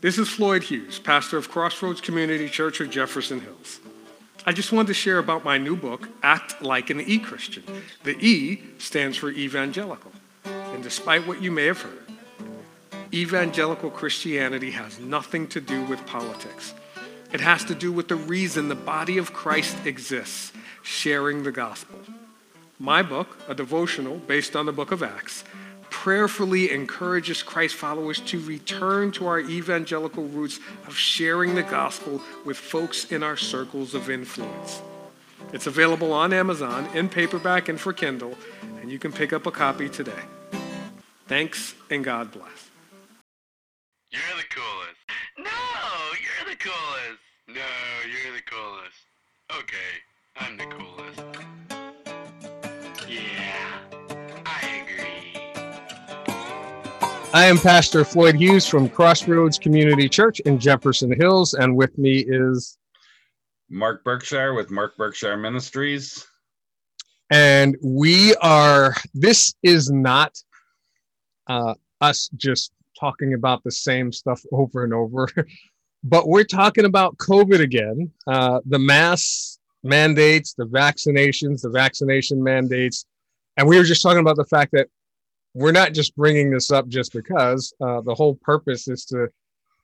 [0.00, 3.80] This is Floyd Hughes, pastor of Crossroads Community Church of Jefferson Hills.
[4.46, 7.64] I just wanted to share about my new book, Act Like an E Christian.
[8.04, 10.12] The E stands for evangelical.
[10.44, 12.04] And despite what you may have heard,
[13.12, 16.74] evangelical Christianity has nothing to do with politics.
[17.32, 20.52] It has to do with the reason the body of Christ exists,
[20.84, 21.98] sharing the gospel.
[22.78, 25.42] My book, a devotional based on the book of Acts,
[26.02, 32.56] prayerfully encourages Christ followers to return to our evangelical roots of sharing the gospel with
[32.56, 34.80] folks in our circles of influence.
[35.52, 38.36] It's available on Amazon in paperback and for Kindle,
[38.80, 40.22] and you can pick up a copy today.
[41.26, 42.70] Thanks, and God bless.
[44.12, 45.00] You're the coolest.
[45.36, 45.50] No,
[46.22, 47.20] you're the coolest.
[47.48, 47.72] No,
[48.06, 48.98] you're the coolest.
[49.50, 49.92] Okay,
[50.36, 50.87] I'm the coolest.
[57.34, 62.24] I am Pastor Floyd Hughes from Crossroads Community Church in Jefferson Hills, and with me
[62.26, 62.78] is,
[63.68, 66.26] Mark Berkshire with Mark Berkshire Ministries.
[67.30, 70.38] and we are, this is not
[71.48, 75.28] uh, us just talking about the same stuff over and over,
[76.04, 83.04] but we're talking about COVID again, uh, the mass mandates, the vaccinations, the vaccination mandates.
[83.58, 84.88] And we were just talking about the fact that
[85.58, 89.28] we're not just bringing this up just because uh, the whole purpose is to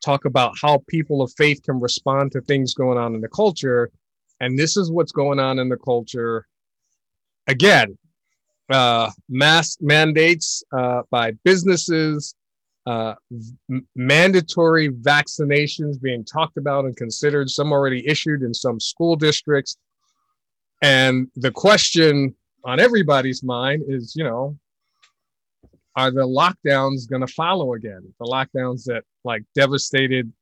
[0.04, 3.90] talk about how people of faith can respond to things going on in the culture.
[4.40, 6.46] And this is what's going on in the culture
[7.46, 7.96] again
[8.70, 12.34] uh, mask mandates uh, by businesses,
[12.86, 13.14] uh,
[13.70, 19.76] m- mandatory vaccinations being talked about and considered, some already issued in some school districts.
[20.82, 24.56] And the question on everybody's mind is, you know,
[25.96, 28.02] are the lockdowns going to follow again?
[28.18, 30.32] The lockdowns that like devastated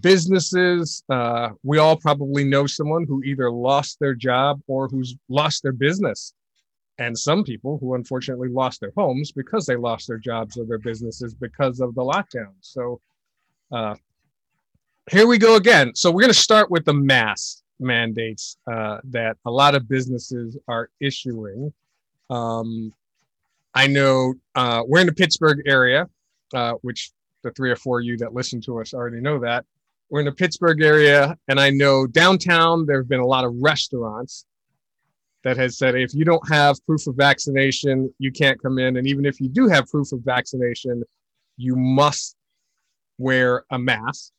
[0.00, 1.02] businesses.
[1.08, 5.72] Uh, we all probably know someone who either lost their job or who's lost their
[5.72, 6.34] business
[6.98, 10.78] and some people who unfortunately lost their homes because they lost their jobs or their
[10.78, 12.52] businesses because of the lockdown.
[12.60, 13.00] So
[13.70, 13.96] uh,
[15.10, 15.94] here we go again.
[15.94, 20.56] So we're going to start with the mask mandates uh, that a lot of businesses
[20.68, 21.72] are issuing.
[22.30, 22.92] Um,
[23.76, 26.08] I know uh, we're in the Pittsburgh area,
[26.54, 29.66] uh, which the three or four of you that listen to us already know that.
[30.08, 33.52] We're in the Pittsburgh area, and I know downtown there have been a lot of
[33.60, 34.46] restaurants
[35.44, 38.96] that has said if you don't have proof of vaccination, you can't come in.
[38.96, 41.02] And even if you do have proof of vaccination,
[41.58, 42.34] you must
[43.18, 44.32] wear a mask.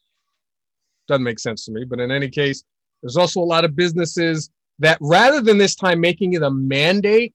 [1.07, 1.85] Doesn't make sense to me.
[1.85, 2.63] But in any case,
[3.03, 4.49] there's also a lot of businesses
[4.79, 7.33] that rather than this time making it a mandate,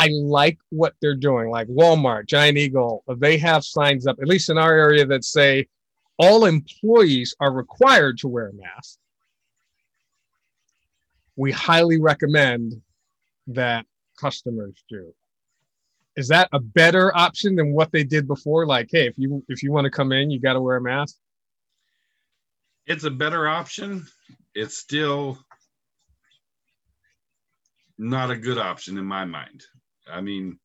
[0.00, 1.50] I like what they're doing.
[1.50, 5.68] Like Walmart, Giant Eagle, they have signs up, at least in our area, that say
[6.18, 8.98] all employees are required to wear a mask.
[11.36, 12.80] We highly recommend
[13.48, 13.84] that
[14.18, 15.12] customers do.
[16.16, 18.64] Is that a better option than what they did before?
[18.64, 20.80] Like, hey, if you if you want to come in, you got to wear a
[20.80, 21.16] mask.
[22.86, 24.06] It's a better option.
[24.54, 25.38] It's still
[27.98, 29.62] not a good option in my mind.
[30.12, 30.58] I mean,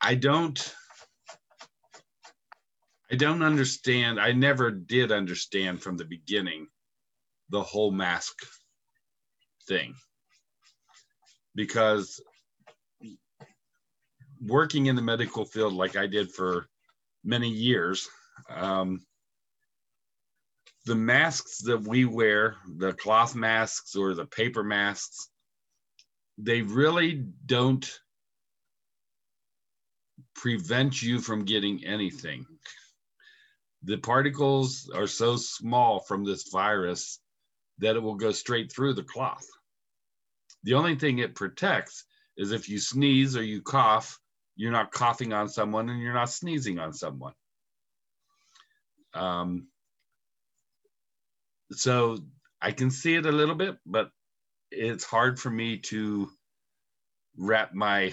[0.00, 0.74] I don't
[3.10, 4.18] I don't understand.
[4.18, 6.66] I never did understand from the beginning
[7.50, 8.34] the whole mask
[9.68, 9.94] thing.
[11.54, 12.20] Because
[14.40, 16.66] working in the medical field like I did for
[17.22, 18.08] many years,
[18.48, 19.00] um,
[20.86, 25.30] the masks that we wear, the cloth masks or the paper masks,
[26.38, 28.00] they really don't
[30.34, 32.46] prevent you from getting anything.
[33.84, 37.20] The particles are so small from this virus
[37.78, 39.46] that it will go straight through the cloth.
[40.64, 42.04] The only thing it protects
[42.36, 44.18] is if you sneeze or you cough,
[44.56, 47.34] you're not coughing on someone and you're not sneezing on someone.
[49.12, 49.68] Um,
[51.72, 52.18] so
[52.60, 54.10] I can see it a little bit, but
[54.76, 56.30] it's hard for me to
[57.36, 58.12] wrap my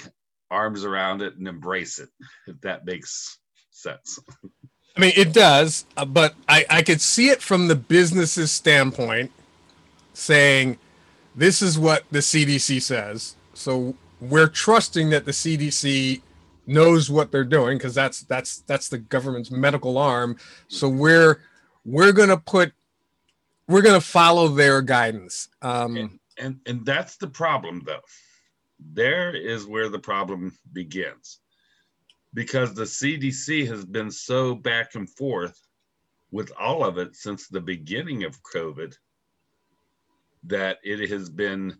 [0.49, 2.09] arms around it and embrace it,
[2.47, 3.39] if that makes
[3.71, 4.19] sense.
[4.97, 9.31] I mean, it does, uh, but I, I could see it from the business's standpoint
[10.13, 10.77] saying,
[11.35, 13.35] this is what the CDC says.
[13.53, 16.21] So we're trusting that the CDC
[16.67, 20.37] knows what they're doing because that's that's that's the government's medical arm.
[20.67, 21.41] So we're
[21.85, 22.73] we're gonna put
[23.67, 25.47] we're gonna follow their guidance.
[25.61, 28.01] Um, and, and and that's the problem though.
[28.79, 31.39] There is where the problem begins.
[32.33, 35.59] because the CDC has been so back and forth
[36.31, 38.95] with all of it since the beginning of COVID
[40.45, 41.77] that it has been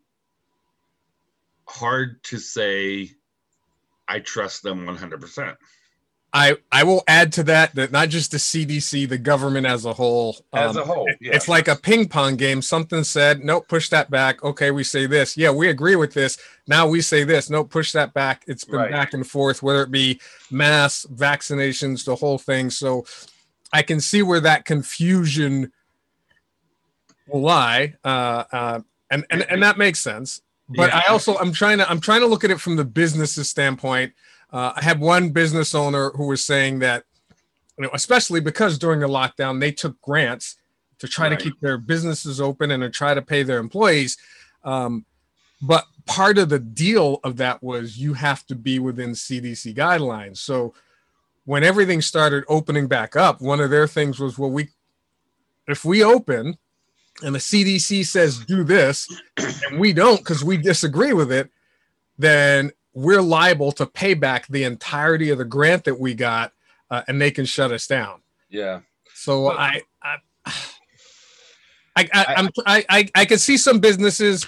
[1.68, 3.12] hard to say
[4.08, 5.56] I trust them 100%.
[6.34, 9.92] I I will add to that that not just the CDC, the government as a
[9.94, 10.38] whole.
[10.54, 11.36] As um, a whole, yeah.
[11.36, 12.62] It's like a ping pong game.
[12.62, 14.42] Something said, nope, push that back.
[14.44, 15.36] Okay, we say this.
[15.36, 16.38] Yeah, we agree with this.
[16.68, 17.50] Now we say this.
[17.50, 18.44] Nope, push that back.
[18.48, 18.92] It's been Right.
[18.92, 22.70] back and forth, whether it be mass vaccinations, the whole thing.
[22.70, 23.06] So
[23.74, 25.74] I can see where that confusion
[27.28, 28.80] will lie, uh, uh,
[29.10, 30.42] and and and that makes sense.
[30.70, 31.02] But Yeah.
[31.06, 34.14] I also I'm trying to I'm trying to look at it from the business's standpoint.
[34.52, 37.04] Uh, I had one business owner who was saying that,
[37.78, 40.58] you know, especially because during the lockdown they took grants
[41.00, 41.40] to try Right.
[41.40, 44.18] to keep their businesses open and to try to pay their employees.
[44.64, 45.06] Um,
[45.62, 50.38] but part of the deal of that was you have to be within CDC guidelines.
[50.38, 50.74] So
[51.46, 54.70] when everything started opening back up, one of their things was, well, we
[55.68, 56.58] if we open
[57.24, 59.08] and the CDC says do this
[59.38, 61.50] and we don't because we disagree with it,
[62.18, 66.52] then we're liable to pay back the entirety of the grant that we got
[66.90, 68.22] uh, and they can shut us down.
[68.50, 68.82] Yeah.
[69.14, 70.18] So Well- I, I,
[71.96, 74.48] I, I, I'm, I, I, I can see some businesses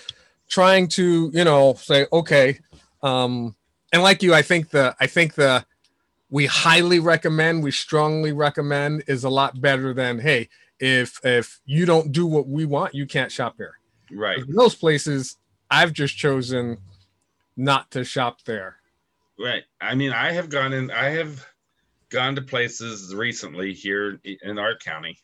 [0.49, 2.59] trying to, you know, say, okay,
[3.01, 3.55] um,
[3.91, 5.65] and like you, I think the, I think the,
[6.29, 10.49] we highly recommend, we strongly recommend is a lot better than, hey,
[10.79, 13.75] if if you don't do what we want, you can't shop here.
[14.11, 14.39] Right.
[14.39, 15.37] In those places,
[15.69, 16.77] I've just chosen
[17.55, 18.77] not to shop there.
[19.39, 19.63] Right.
[19.81, 21.45] I mean, I have gone in, I have
[22.09, 25.17] gone to places recently here in our county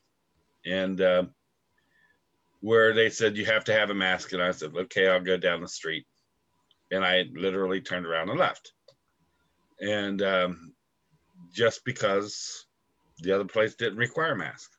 [0.66, 1.24] and uh,
[2.62, 4.34] where they said you have to have a mask.
[4.34, 6.06] And I said, okay, I'll go down the street.
[6.92, 8.74] And I literally turned around and left.
[9.80, 10.74] And um,
[11.54, 12.66] just because
[13.20, 14.72] the other place didn't require a mask.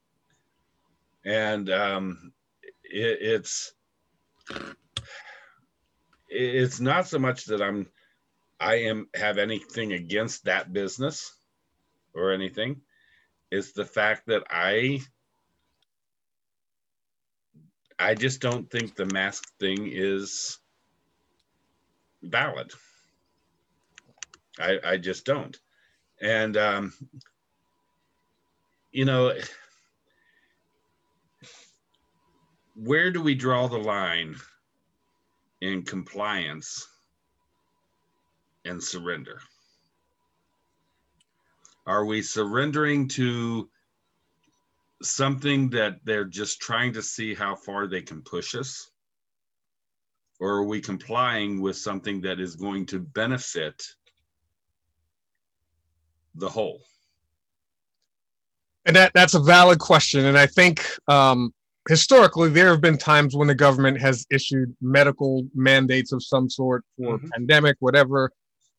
[1.25, 2.33] And um,
[2.83, 3.73] it, it's,
[6.31, 7.89] it's not so much that I'm
[8.61, 11.35] I am have anything against that business
[12.15, 12.83] or anything.
[13.51, 15.01] It's the fact that I
[17.99, 20.59] I just don't think the mask thing is
[22.23, 22.73] valid.
[24.59, 25.59] I I just don't.
[26.21, 26.93] And um
[28.93, 29.35] you know
[32.75, 34.37] where do we draw the line
[35.61, 36.89] in compliance
[38.65, 39.41] and surrender?
[41.87, 43.69] Are we surrendering to
[45.03, 48.91] something that they're just trying to see how far they can push us?
[50.39, 53.83] Or are we complying with something that is going to benefit
[56.35, 56.81] the whole?
[58.87, 60.25] And that that's a valid question.
[60.25, 61.53] And I think um,
[61.89, 66.85] historically there have been times when the government has issued medical mandates of some sort
[66.97, 67.31] for Mhm.
[67.31, 68.31] pandemic, whatever,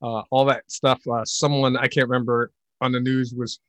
[0.02, 1.00] uh, all that stuff.
[1.08, 3.60] Uh, someone I can't remember on the news was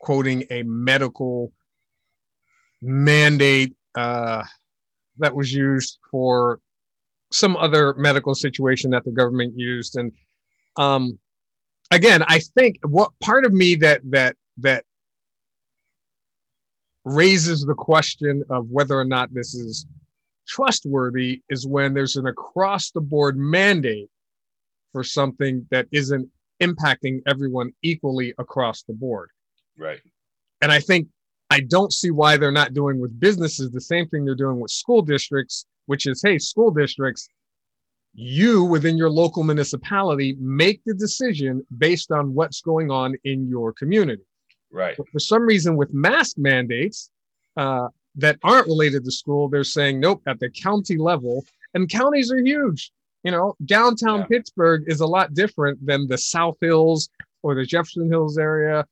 [0.00, 1.52] quoting a medical
[2.82, 4.44] mandate uh,
[5.18, 6.60] that was used for
[7.32, 9.96] some other medical situation that the government used.
[9.96, 10.12] And
[10.76, 11.18] um,
[11.90, 14.84] again, I think what part of me that that that
[17.14, 19.86] raises the question of whether or not this is
[20.46, 24.08] trustworthy is when there's an across the board mandate
[24.92, 26.28] for something that isn't
[26.62, 29.30] impacting everyone equally across the board.
[29.76, 30.00] Right.
[30.60, 31.08] And I think
[31.50, 34.70] I don't see why they're not doing with businesses the same thing they're doing with
[34.70, 37.28] school districts, which is hey, school districts,
[38.14, 43.72] you within your local municipality make the decision based on what's going on in your
[43.72, 44.22] community.
[44.70, 44.96] Right.
[44.96, 47.10] But for some reason, with mask mandates
[47.56, 51.44] uh, that aren't related to school, they're saying nope at the county level,
[51.74, 52.90] and counties are huge.
[53.24, 54.26] You know, downtown Yeah.
[54.26, 57.08] Pittsburgh is a lot different than the South Hills
[57.42, 58.86] or the Jefferson Hills area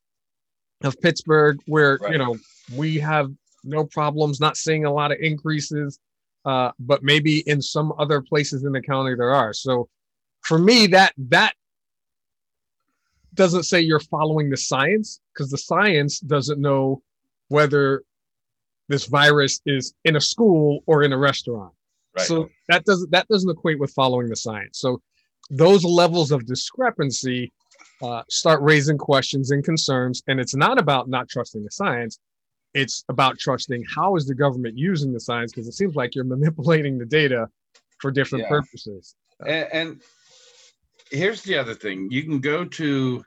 [0.83, 2.37] of Pittsburgh, where you know
[2.75, 3.31] we have
[3.65, 5.99] no problems, not seeing a lot of increases,
[6.45, 9.53] uh, but maybe in some other places in the county there are.
[9.53, 9.89] So,
[10.43, 11.55] for me, that that
[13.37, 17.03] doesn't say you're following the science because the science doesn't know
[17.49, 18.03] whether
[18.89, 21.73] this virus is in a school or in a restaurant.
[22.17, 22.27] Right.
[22.27, 24.79] So that doesn't that doesn't equate with following the science.
[24.79, 25.01] So
[25.51, 27.53] those levels of discrepancy
[28.03, 32.19] uh, start raising questions and concerns, and it's not about not trusting the science.
[32.75, 36.25] It's about trusting how is the government using the science because it seems like you're
[36.37, 37.49] manipulating the data
[38.01, 38.49] for different Yeah.
[38.51, 39.15] purposes.
[39.47, 40.03] and, and
[41.11, 43.25] here's the other thing you can go to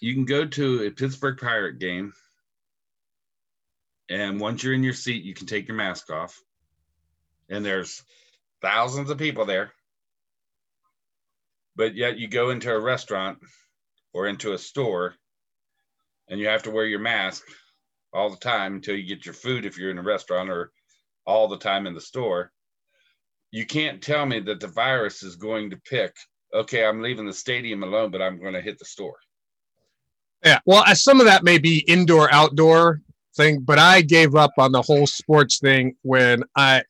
[0.00, 2.12] you can go to a Pittsburgh Pirate game,
[4.10, 6.38] and once you're in your seat, you can take your mask off,
[7.48, 8.02] and there's
[8.60, 9.72] thousands of people there.
[11.76, 13.38] But yet, you go into a restaurant
[14.12, 15.14] or into a store,
[16.28, 17.44] and you have to wear your mask
[18.12, 20.72] all the time until you get your food if you're in a restaurant or
[21.26, 22.50] all the time in the store.
[23.50, 26.14] You can't tell me that the virus is going to pick,
[26.56, 29.16] okay, I'm leaving the stadium alone, but I'm going to hit the store.
[30.44, 30.60] Yeah.
[30.66, 33.00] Well, some of that may be indoor outdoor
[33.36, 36.82] thing, but I gave up on the whole sports thing when I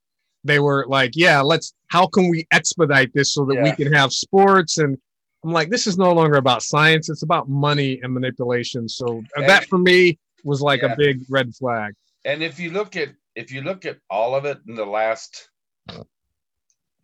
[0.45, 4.13] they were like, yeah, let's how can we expedite this so that we can have
[4.13, 4.97] sports and
[5.45, 8.89] I'm like, this is no longer about science, it's about money and manipulation.
[8.89, 10.93] So And- that for me was like Yeah.
[10.93, 11.95] a big red flag.
[12.25, 15.49] And if you look at if you look at all of it in the last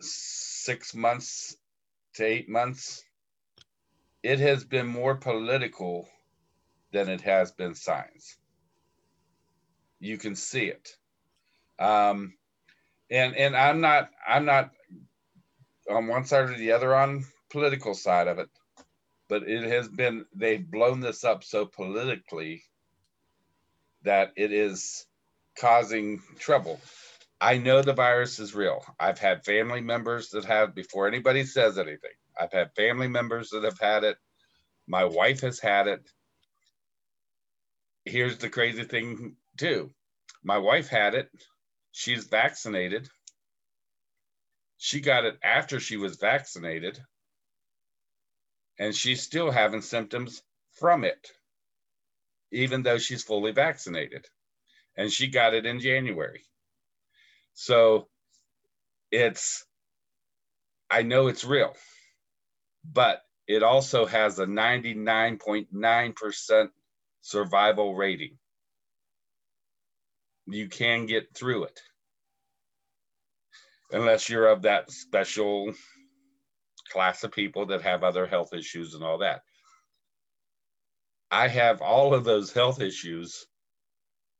[0.01, 1.57] six months
[2.15, 3.05] to eight months,
[4.23, 6.09] it has been more political
[6.93, 8.37] than it has been science.
[9.99, 10.97] You can see it.
[11.79, 12.35] Um,
[13.11, 14.71] and and I'm not I'm not
[15.91, 18.49] on one side or the other on political side of it,
[19.29, 22.63] but it has been they've blown this up so politically
[24.05, 25.07] that it is
[25.59, 26.81] causing trouble.
[27.43, 28.85] I know the virus is real.
[29.01, 32.13] I've had family members that have before anybody says anything.
[32.41, 34.17] I've had family members that have had it.
[34.87, 36.09] My wife has had it.
[38.05, 39.91] Here's the crazy thing too.
[40.45, 41.31] My wife had it.
[41.91, 43.09] She's vaccinated.
[44.79, 47.01] She got it after she was vaccinated.
[48.79, 50.45] And she's still having symptoms
[50.79, 51.29] from it,
[52.53, 54.27] even though she's fully vaccinated.
[54.97, 56.45] And she got it in January.
[57.55, 58.09] So
[59.11, 59.65] it's,
[60.91, 61.75] I know it's real,
[62.85, 66.69] but it also has a 99.9%
[67.21, 68.39] survival rating.
[70.47, 71.81] You can get through it
[73.93, 75.73] unless you're of that special
[76.91, 79.43] class of people that have other health issues and all that.
[81.31, 83.47] I have all of those health issues.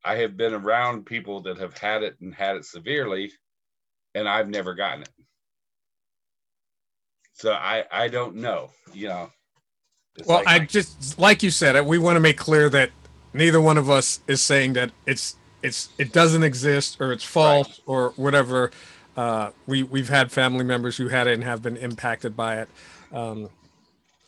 [0.05, 3.33] I have been around people that have had it and had it severely,
[4.15, 5.11] and I've never gotten it.
[7.35, 9.31] So I I don't know, you know.
[10.27, 12.91] Well, like- I just like you said, we want to make clear that
[13.33, 17.81] neither one of us is saying that it's it's it doesn't exist or it's false
[17.87, 18.71] or whatever.
[19.17, 22.69] Uh, we we've had family members who had it and have been impacted by it.
[23.13, 23.49] Um,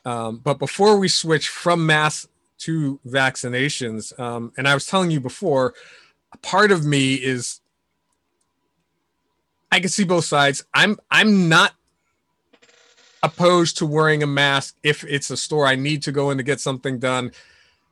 [0.05, 2.27] um, but before we switch from mass
[2.59, 5.75] to vaccinations, um, and I was telling you before,
[6.43, 7.61] part of me is
[9.71, 10.65] I can see both sides.
[10.73, 11.73] I'm I'm not
[13.23, 16.45] opposed to wearing a mask if it's a store I need to go in to
[16.45, 17.33] get something done.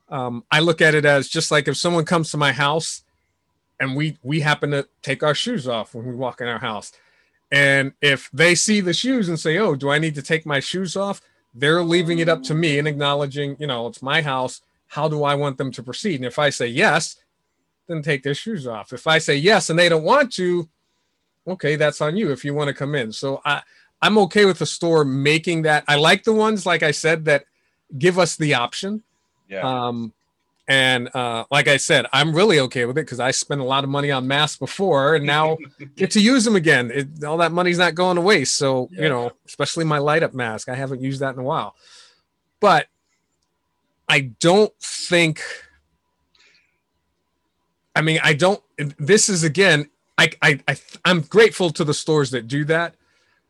[0.09, 3.02] Um, I look at it as just like if someone comes to my house
[3.81, 6.92] and we we happen to take our shoes off when we walk in our house,
[7.50, 10.61] and if they see the shoes and say, "Oh, do I need to take my
[10.61, 11.21] shoes off?"
[11.54, 14.62] They're leaving it up to me and acknowledging, you know, it's my house.
[14.88, 16.16] How do I want them to proceed?
[16.16, 17.16] And if I say yes,
[17.87, 18.92] then take their shoes off.
[18.92, 20.68] If I say yes and they don't want to,
[21.47, 23.12] okay, that's on you if you want to come in.
[23.12, 23.62] So I
[24.00, 25.85] I'm okay with the store making that.
[25.87, 27.44] I like the ones, like I said, that
[27.97, 29.02] give us the option.
[29.49, 29.61] yeah.
[29.61, 30.12] Um,
[30.69, 33.83] and uh, like I said, I'm really okay with it because I spent a lot
[33.85, 35.57] of money on masks before, and now
[35.97, 36.90] get to use them again.
[36.95, 38.57] It, all that money's not going to waste.
[38.57, 39.02] So Yeah.
[39.02, 41.75] you know, especially my light up mask, I haven't used that in a while.
[42.61, 42.87] But
[44.09, 45.42] I don't think.
[47.95, 48.62] I mean, I don't.
[48.99, 49.90] This is again.
[50.19, 52.95] I, I, I I'm grateful to the stores that do that,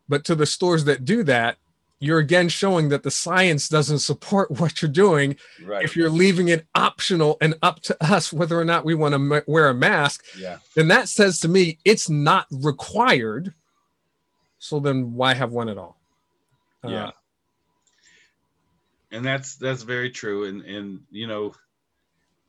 [0.09, 1.59] but to the stores that do that,
[2.03, 5.85] you're again showing that the science doesn't support what you're doing right.
[5.85, 9.37] if you're leaving it optional and up to us whether or not we want to
[9.37, 10.59] m- wear a mask yeah.
[10.75, 13.55] then that says to me it's not required
[14.59, 15.97] so then why have one at all
[16.85, 17.11] Uh, Yeah.
[19.11, 21.53] and that's that's very true and and you know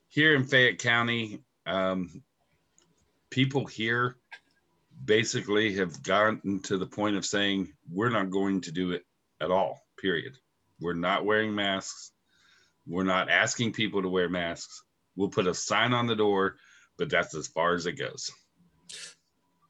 [0.10, 2.22] here in fayette county um
[3.30, 4.16] people here
[5.06, 9.04] basically have gotten to the point of saying we're not going to do it
[9.44, 10.38] at all period.
[10.80, 12.12] We're not wearing masks.
[12.88, 14.84] We're not asking people to wear masks.
[15.16, 16.56] We'll put a sign on the door
[16.98, 18.32] but that's as far as it goes.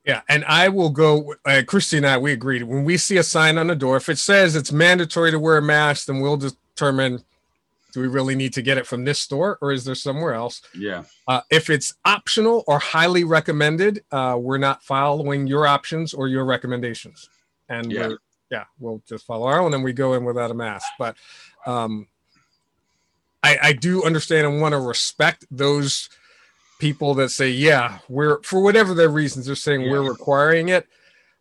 [0.05, 2.63] Yeah and i will go uh, christy and i we agreed.
[2.63, 5.57] When we see a sign on the door if it says it's mandatory to wear
[5.57, 7.23] a mask then we'll determine
[7.93, 10.63] do we really need to get it from this store or is there somewhere else?
[10.75, 11.03] Yeah.
[11.27, 16.43] Uh, if it's optional or highly recommended, uh, we're not following your options or your
[16.43, 17.29] recommendations.
[17.69, 18.07] And Yeah.
[18.07, 18.17] we're,
[18.51, 20.85] yeah, we'll just follow our own and we go in without a mask.
[20.99, 21.15] But
[21.65, 22.07] um,
[23.41, 26.09] I, I do understand and want to respect those
[26.79, 30.87] people that say, yeah, we're for whatever their reasons they're saying we're requiring it.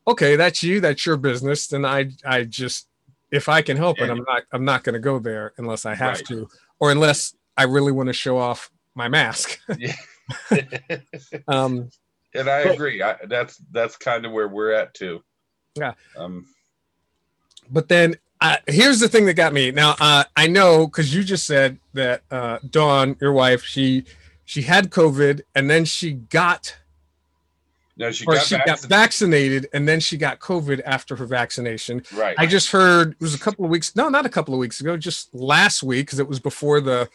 [0.06, 1.66] Okay, that's you, that's your business.
[1.68, 2.88] Then I I just
[3.30, 6.16] if I can help it, I'm not I'm not gonna go there unless I have
[6.16, 6.26] Right.
[6.26, 6.48] to,
[6.80, 9.60] or unless I really want to show off my mask.
[9.78, 9.94] Yeah.
[11.48, 11.90] um
[12.34, 13.02] and I agree.
[13.02, 15.22] I, that's that's kind of where we're at too.
[15.74, 15.94] Yeah.
[16.16, 16.46] Um.
[17.70, 19.70] But then uh, here's the thing that got me.
[19.70, 24.04] Now uh, I know because you just said that uh, Dawn, your wife, she
[24.44, 26.76] she had COVID and then she got
[27.96, 28.88] No, she got she got vaccinated.
[28.90, 32.02] vaccinated and then she got COVID after her vaccination.
[32.12, 32.34] right.
[32.38, 34.80] I just heard it was a couple of weeks, no, not a couple of weeks
[34.80, 37.08] ago, just last week because it was before the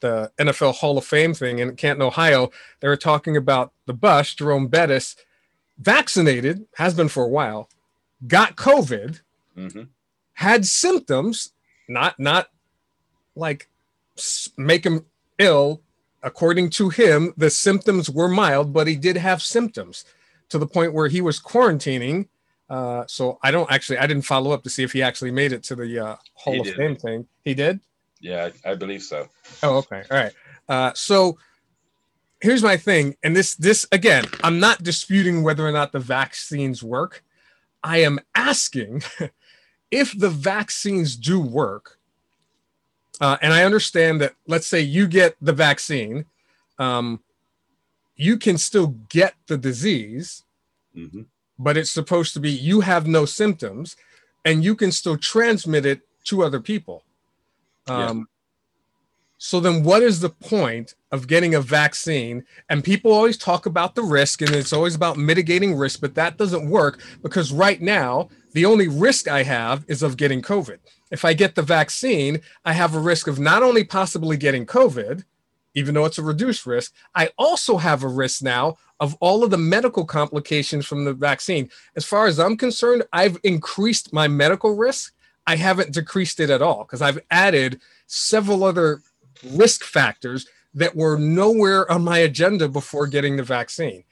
[0.00, 2.50] the NFL Hall of Fame thing in Canton, Ohio.
[2.80, 5.14] They were talking about the bus, Jerome Bettis,
[5.78, 7.68] vaccinated, has been for a while,
[8.26, 9.20] got COVID,
[9.56, 9.88] Mhm.
[10.34, 11.52] had symptoms,
[11.88, 12.48] not not
[13.34, 13.68] like
[14.56, 15.04] make him
[15.38, 15.82] ill.
[16.22, 20.04] According to him, the symptoms were mild, but he did have symptoms
[20.50, 22.28] to the point where he was quarantining.
[22.68, 25.52] Uh, so I don't actually, I didn't follow up to see if he actually made
[25.52, 26.76] it to the uh, Hall He of did.
[26.76, 27.26] Fame thing.
[27.42, 27.80] He did.
[28.20, 29.28] Yeah, I, I believe so.
[29.62, 30.02] Oh, okay.
[30.10, 30.32] All right.
[30.68, 31.38] Uh, so
[32.40, 36.82] here's my thing, and this this again, I'm not disputing whether or not the vaccines
[36.82, 37.24] work.
[37.82, 39.02] I am asking
[39.90, 41.98] if the vaccines do work.
[43.20, 44.34] Uh, and I understand that.
[44.46, 46.24] Let's say you get the vaccine,
[46.78, 47.20] um,
[48.16, 50.44] you can still get the disease,
[50.94, 51.22] hmm
[51.62, 53.94] but it's supposed to be you have no symptoms,
[54.46, 57.04] and you can still transmit it to other people.
[57.86, 58.29] Um,
[59.42, 62.44] So then, what is the point of getting a vaccine?
[62.68, 66.36] And people always talk about the risk, and it's always about mitigating risk, but that
[66.36, 70.76] doesn't work because right now, the only risk I have is of getting COVID.
[71.10, 75.24] If I get the vaccine, I have a risk of not only possibly getting COVID,
[75.74, 79.50] even though it's a reduced risk, I also have a risk now of all of
[79.50, 81.70] the medical complications from the vaccine.
[81.96, 85.14] As far as I'm concerned, I've increased my medical risk.
[85.46, 89.00] I haven't decreased it at all because I've added several other
[89.44, 94.04] risk factors that were nowhere on my agenda before getting the vaccine.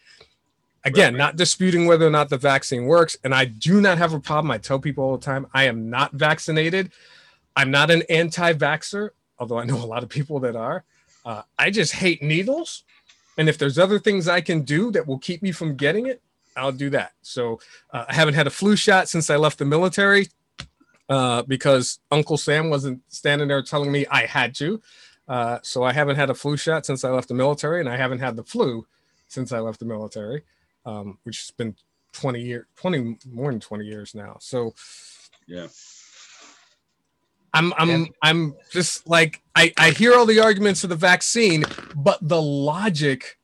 [0.85, 1.19] Again, Right.
[1.19, 3.17] not disputing whether or not the vaccine works.
[3.25, 4.51] And I do not have a problem.
[4.51, 6.93] I tell people all the time I am not vaccinated.
[7.57, 10.85] I'm not an anti vaxxer, although I know a lot of people that are.
[11.25, 12.85] Uh, I just hate needles.
[13.37, 16.23] And if there's other things I can do that will keep me from getting it,
[16.57, 17.13] I'll do that.
[17.23, 17.61] So
[17.93, 20.29] uh, I haven't had a flu shot since I left the military
[21.09, 24.81] uh, because Uncle Sam wasn't standing there telling me I had to.
[25.29, 27.97] Uh, so I haven't had a flu shot since I left the military, and I
[27.97, 28.87] haven't had the flu
[29.29, 30.43] since I left the military,
[30.87, 31.77] um, which has been
[32.13, 34.37] 20 years, 20 more than 20 years now.
[34.41, 34.75] So
[35.47, 35.67] Yeah.
[37.55, 41.65] I'm I'm And- I'm just like I, I hear all the arguments of the vaccine,
[41.95, 43.39] but the logic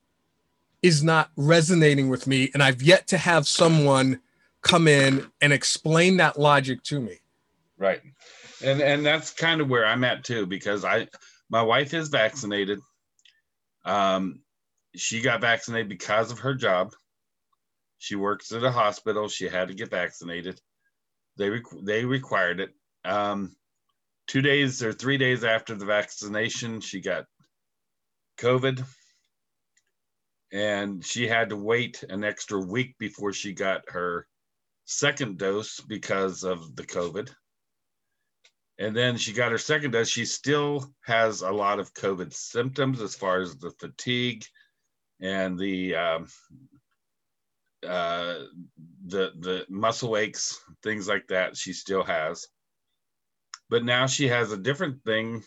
[0.82, 4.20] is not resonating with me, and I've yet to have someone
[4.60, 7.20] come in and explain that logic to me.
[7.78, 8.00] Right.
[8.62, 11.08] and and that's kind of where I'm at too because I
[11.50, 12.80] my wife is vaccinated.
[13.84, 14.40] Um,
[14.96, 16.94] she got vaccinated because of her job.
[17.98, 19.28] She works at a hospital.
[19.28, 20.60] She had to get vaccinated.
[21.36, 22.70] They requ- they required it.
[23.04, 23.56] Um,
[24.26, 27.26] two days or three days after the vaccination, she got
[28.38, 28.84] COVID,
[30.52, 34.26] and she had to wait an extra week before she got her
[34.84, 37.34] second dose because of the COVID
[38.78, 40.08] and then she got her second dose.
[40.08, 44.44] She still has a lot of COVID symptoms as far as the fatigue
[45.20, 46.28] and the um,
[47.86, 48.38] uh,
[49.06, 51.56] the the muscle aches, things like that.
[51.56, 52.48] She still has,
[53.70, 55.44] but now she has a different thing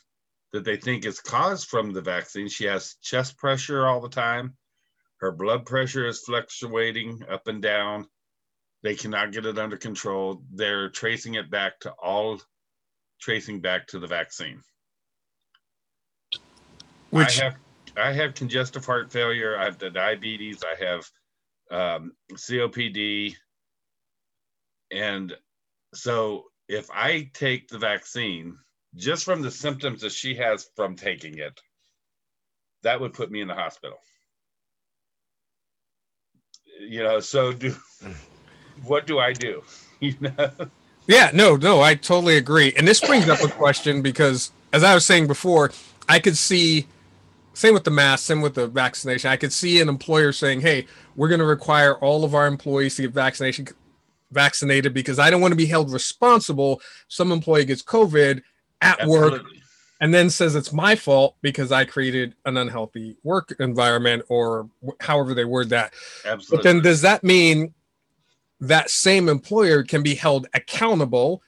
[0.53, 2.47] that they think is caused from the vaccine.
[2.47, 4.55] She has chest pressure all the time.
[5.19, 8.07] Her blood pressure is fluctuating up and down.
[8.83, 10.43] They cannot get it under control.
[10.53, 12.39] They're tracing it back to all
[13.19, 14.62] tracing back to the vaccine.
[17.10, 17.56] Which I have
[17.97, 19.58] I have congestive heart failure.
[19.58, 20.63] I have the diabetes.
[20.63, 21.10] I have
[21.71, 23.36] um, COPD,
[24.91, 25.34] and
[25.93, 28.58] so if I take the vaccine,
[28.95, 31.60] just from the symptoms that she has from taking it,
[32.84, 33.97] that would put me in the hospital.
[36.80, 37.75] You know, so do
[38.84, 39.63] what do I do?
[39.99, 40.51] You know.
[41.08, 42.74] Yeah, no, no, I totally agree.
[42.78, 45.72] And this brings up a question because, as I was saying before,
[46.10, 46.86] I could see,
[47.54, 49.30] same with the mask, same with the vaccination.
[49.30, 52.96] I could see an employer saying, "Hey, we're going to require all of our employees
[52.98, 53.67] to get vaccination
[54.32, 56.82] vaccinated because I don't want to be held responsible.
[57.08, 58.41] Some employee gets COVID
[58.82, 59.43] at work
[60.02, 65.34] and then says it's my fault because I created an unhealthy work environment or however
[65.34, 65.93] they word that.
[66.26, 66.58] Absolutely.
[66.58, 67.74] But then does that mean
[68.60, 71.41] that same employer can be held accountable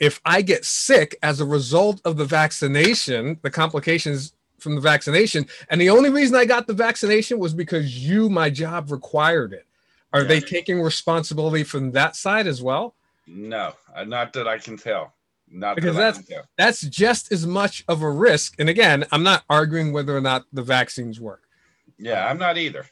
[0.00, 5.46] if I get sick as a result of the vaccination, the complications from the vaccination,
[5.70, 9.66] and the only reason I got the vaccination was because you, my job required it?
[10.12, 12.94] Are they taking responsibility from that side as well?
[13.26, 15.12] no, uh, not that I can tell.
[15.50, 16.44] Not Because that that's- can tell.
[16.56, 18.54] That's just as much of a risk.
[18.58, 21.42] And again, I'm not arguing whether or not the vaccines work.
[21.98, 22.86] Yeah, I'm not either.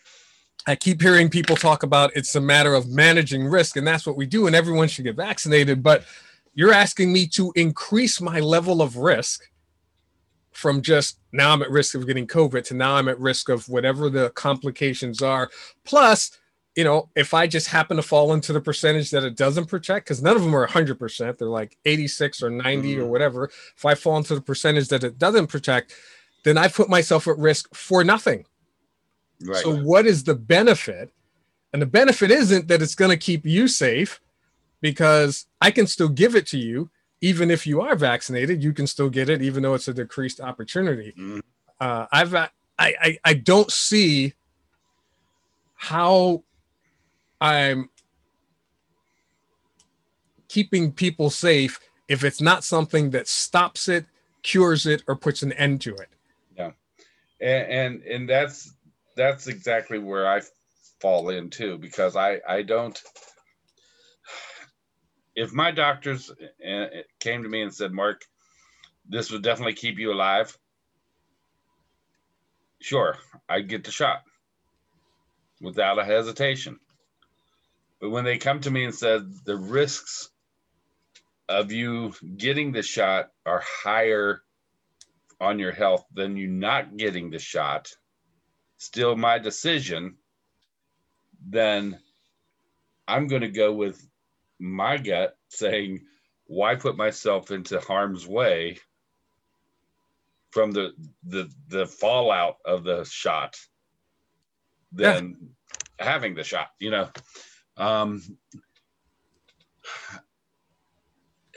[0.66, 4.16] I keep hearing people talk about it's a matter of managing risk, and that's what
[4.16, 5.82] we do, and everyone should get vaccinated.
[5.82, 6.04] But
[6.54, 9.44] you're asking me to increase my level of risk
[10.50, 13.68] from just now I'm at risk of getting COVID to now I'm at risk of
[13.68, 15.50] whatever the complications are.
[15.84, 16.36] Plus,
[16.74, 20.06] you know, if I just happen to fall into the percentage that it doesn't protect,
[20.06, 23.08] because none of them are 100%, they're like 86 or 90 or mm.
[23.08, 23.50] whatever.
[23.76, 25.94] If I fall into the percentage that it doesn't protect,
[26.44, 28.46] then I put myself at risk for nothing.
[29.42, 29.62] Right.
[29.62, 31.12] So, what is the benefit?
[31.72, 34.20] And the benefit isn't that it's going to keep you safe
[34.80, 36.90] because I can still give it to you.
[37.20, 40.40] Even if you are vaccinated, you can still get it, even though it's a decreased
[40.40, 41.12] opportunity.
[41.16, 41.42] Mhm.
[41.80, 44.34] Uh, I've, I, I, I don't see
[45.74, 46.44] how
[47.40, 47.90] I'm
[50.48, 54.06] keeping people safe if it's not something that stops it,
[54.42, 56.08] cures it, or puts an end to it.
[56.56, 56.70] Yeah,
[57.40, 58.72] and and, and that's
[59.16, 60.42] that's exactly where I
[61.00, 63.00] fall in too because I I don't
[65.34, 66.86] if my doctors uh,
[67.20, 68.22] came to me and said Mark
[69.08, 70.56] this would definitely keep you alive
[72.80, 73.16] sure
[73.48, 74.22] I'd get the shot
[75.60, 76.78] without a hesitation.
[78.00, 80.30] But when they come to me and said the risks
[81.48, 84.42] of you getting the shot are higher
[85.40, 87.88] on your health than you not getting the shot,
[88.78, 90.16] still my decision,
[91.48, 91.98] then
[93.08, 94.04] I'm going to go with
[94.58, 96.00] my gut saying,
[96.46, 98.78] why put myself into harm's way
[100.50, 100.92] from the
[101.24, 103.56] the the fallout of the shot
[104.92, 105.36] than
[105.98, 107.08] having the shot, you know.
[107.76, 108.22] Um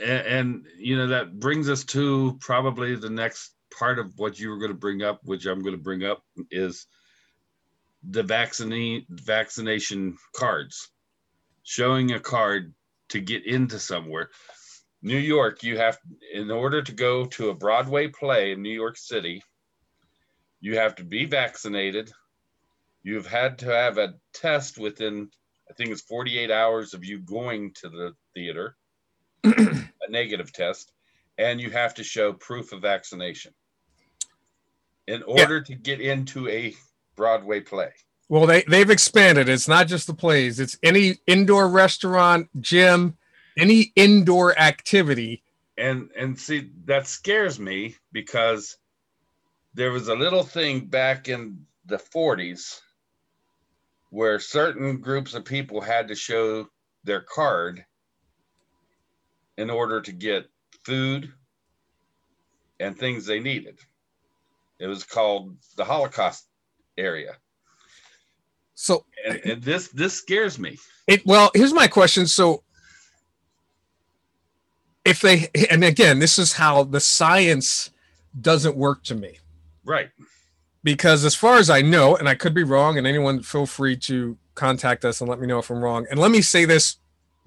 [0.03, 4.49] and, and you know that brings us to probably the next part of what you
[4.49, 6.87] were going to bring up, which I'm going to bring up, is
[8.03, 10.89] the vaccine vaccination cards.
[11.63, 12.73] Showing a card
[13.09, 14.29] to get into somewhere.
[15.01, 15.97] New York, you have
[16.33, 19.41] in order to go to a Broadway play in New York City,
[20.59, 22.11] you have to be vaccinated.
[23.03, 25.29] You've had to have a test within,
[25.69, 28.75] I think it's 48 hours of you going to the theater,
[29.43, 30.91] a negative test,
[31.37, 33.53] and you have to show proof of vaccination
[35.07, 36.75] in order to get into a
[37.19, 37.91] Broadway play.
[38.29, 39.49] Well, they they've expanded.
[39.49, 40.59] It's not just the plays.
[40.59, 43.17] It's any indoor restaurant, gym,
[43.57, 45.43] any indoor activity.
[45.77, 48.77] and and see that scares me because
[49.75, 52.81] there was a little thing back in the 40s
[54.11, 56.67] where certain groups of people had to show
[57.05, 57.85] their card
[59.57, 60.49] in order to get
[60.85, 61.31] food
[62.79, 63.79] and things they needed
[64.79, 66.47] it was called the holocaust
[66.99, 67.37] area
[68.75, 72.27] So and, and this this scares me it well, here's my question.
[72.27, 72.63] So
[75.03, 77.89] if they and again, this is how the science
[78.39, 79.39] doesn't work to me.
[79.83, 80.09] right
[80.83, 83.97] because as far as I know, and I could be wrong, and anyone feel free
[83.97, 86.05] to contact us and let me know if I'm wrong.
[86.09, 86.97] And let me say this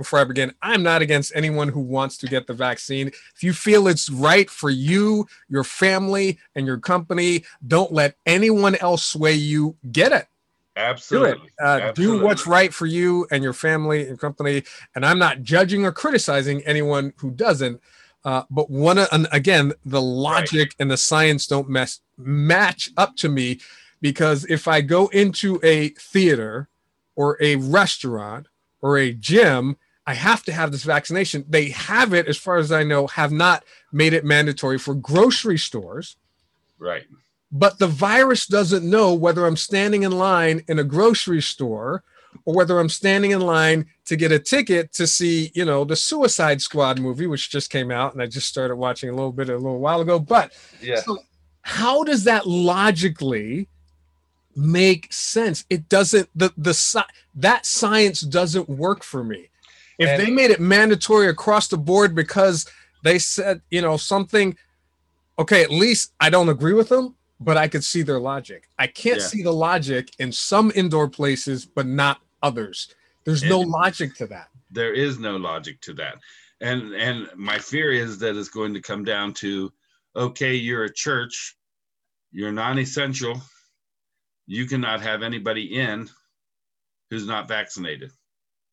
[0.03, 3.09] before I begin I'm not against anyone who wants to get the vaccine.
[3.09, 8.75] If you feel it's right for you, your family, and your company, don't let anyone
[8.77, 9.77] else sway you.
[9.91, 10.27] Get it.
[10.77, 11.33] Absolutely.
[11.33, 11.51] Do it.
[11.61, 14.65] absolutely Uh, do what's right for you and your family and company.
[14.95, 17.81] And I'm not judging or criticizing anyone who doesn't.
[18.25, 23.29] Uh, but one, and again, the logic and the science don't mess match up to
[23.29, 23.61] me
[24.01, 26.69] because if I go into a theater
[27.15, 28.47] or a restaurant
[28.81, 31.45] or a gym, I have to have this vaccination.
[31.49, 35.59] They have it, as far as I know, have not made it mandatory for grocery
[35.59, 36.17] stores
[36.79, 37.05] right
[37.53, 42.03] but the virus doesn't know whether I'm standing in line in a grocery store
[42.47, 45.95] or whether I'm standing in line to get a ticket to see, you know, the
[45.95, 49.51] Suicide Squad movie, which just came out, and I just started watching a little bit
[49.51, 50.19] a little while ago.
[50.19, 51.19] But yeah so
[51.61, 53.69] how does that logically
[54.57, 55.65] make sense?
[55.71, 56.29] It doesn't.
[56.35, 59.51] The the that science doesn't work for me.
[60.03, 62.67] If And- they made it mandatory across the board because
[63.05, 64.57] they said, you know, something
[65.39, 68.69] okay, at least I don't agree with them, but I could see their logic.
[68.79, 69.27] I can't Yeah.
[69.27, 72.95] see the logic in some indoor places, but not others.
[73.25, 74.49] There's no logic to that.
[74.71, 76.17] there is no logic to that
[76.63, 79.71] and and my fear is that it's going to come down to
[80.17, 81.57] okay you're a church
[82.31, 83.39] you're non-essential
[84.47, 86.09] you cannot have anybody in
[87.11, 88.11] who's not vaccinated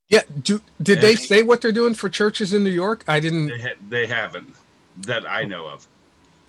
[0.10, 0.22] Yeah.
[0.42, 3.04] Do did they say what they're doing for churches in New York?
[3.08, 3.48] I didn't.
[3.48, 4.56] they, ha- they haven't
[5.06, 5.88] that i know of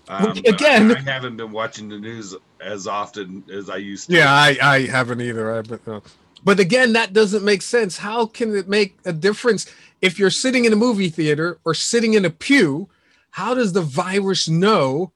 [0.08, 4.16] Um, again- I, I haven't been watching the news as often as i used to
[4.16, 5.58] Yeah, I, I haven't either.
[5.58, 6.00] I, but, uh,
[6.42, 7.98] but again, that doesn't make sense.
[7.98, 9.70] How can it make a difference
[10.00, 12.88] if you're sitting in a movie theater or sitting in a pew?
[13.32, 15.12] How does the virus know?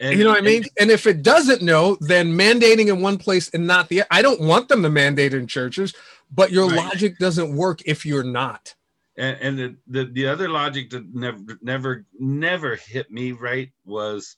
[0.00, 0.62] And, you know what I mean?
[0.62, 4.22] and- And if it doesn't know, then mandating in one place and not the I
[4.22, 5.92] don't want them to mandate in churches,
[6.30, 6.76] but your Right.
[6.76, 8.74] logic doesn't work if you're not.
[9.16, 14.36] and, and the, the the other logic that never never never hit me right was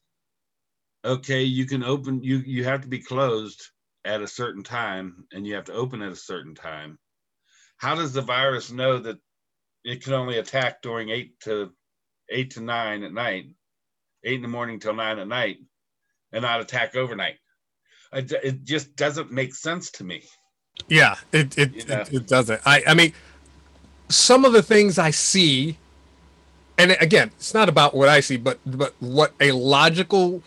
[1.04, 3.60] okay you can open you you have to be closed
[4.06, 6.98] at a certain time and you have to open at a certain time
[7.76, 9.18] how does the virus know that
[9.84, 11.70] it can only attack during eight to
[12.30, 13.46] eight to nine at night
[14.24, 15.58] eight in the morning till nine at night
[16.32, 17.36] and not attack overnight
[18.12, 20.22] I, it just doesn't make sense to me
[20.88, 22.02] Yeah, it it, Yeah.
[22.02, 22.60] it it doesn't.
[22.66, 23.12] I I mean,
[24.08, 25.78] some of the things I see,
[26.78, 30.42] and again, it's not about what I see, but but what a logical,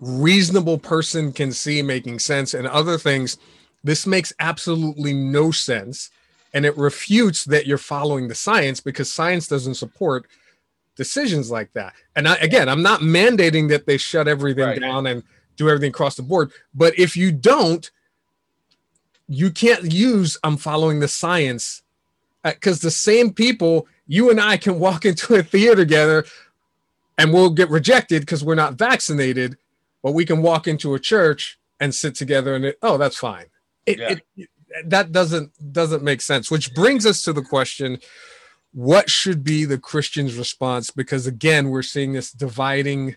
[0.00, 3.38] reasonable person can see making sense, and other things,
[3.84, 6.10] this makes absolutely no sense,
[6.54, 10.26] and it refutes that you're following the science because science doesn't support
[11.04, 11.94] decisions like that.
[12.14, 14.80] And I, again, I'm not mandating that they shut everything Right.
[14.80, 15.22] down and
[15.56, 17.90] do everything across the board, but if you don't
[19.32, 21.82] you can't use I'm following the science
[22.44, 26.24] uh, because the same people, you and I can walk into a theater together
[27.16, 29.56] and we'll get rejected because we're not vaccinated,
[30.02, 33.46] but we can walk into a church and sit together and it, oh, that's fine.
[33.86, 34.16] It, Yeah.
[34.36, 34.48] it,
[34.86, 36.50] that doesn't doesn't make sense.
[36.50, 37.98] Which brings us to the question:
[38.72, 40.90] What should be the Christian's response?
[40.90, 43.16] Because again, we're seeing this dividing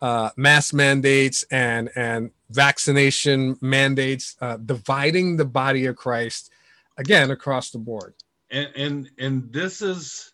[0.00, 6.50] uh, mass mandates and and vaccination mandates, uh, dividing the body of Christ
[6.96, 8.14] again across the board.
[8.50, 10.32] and and and this is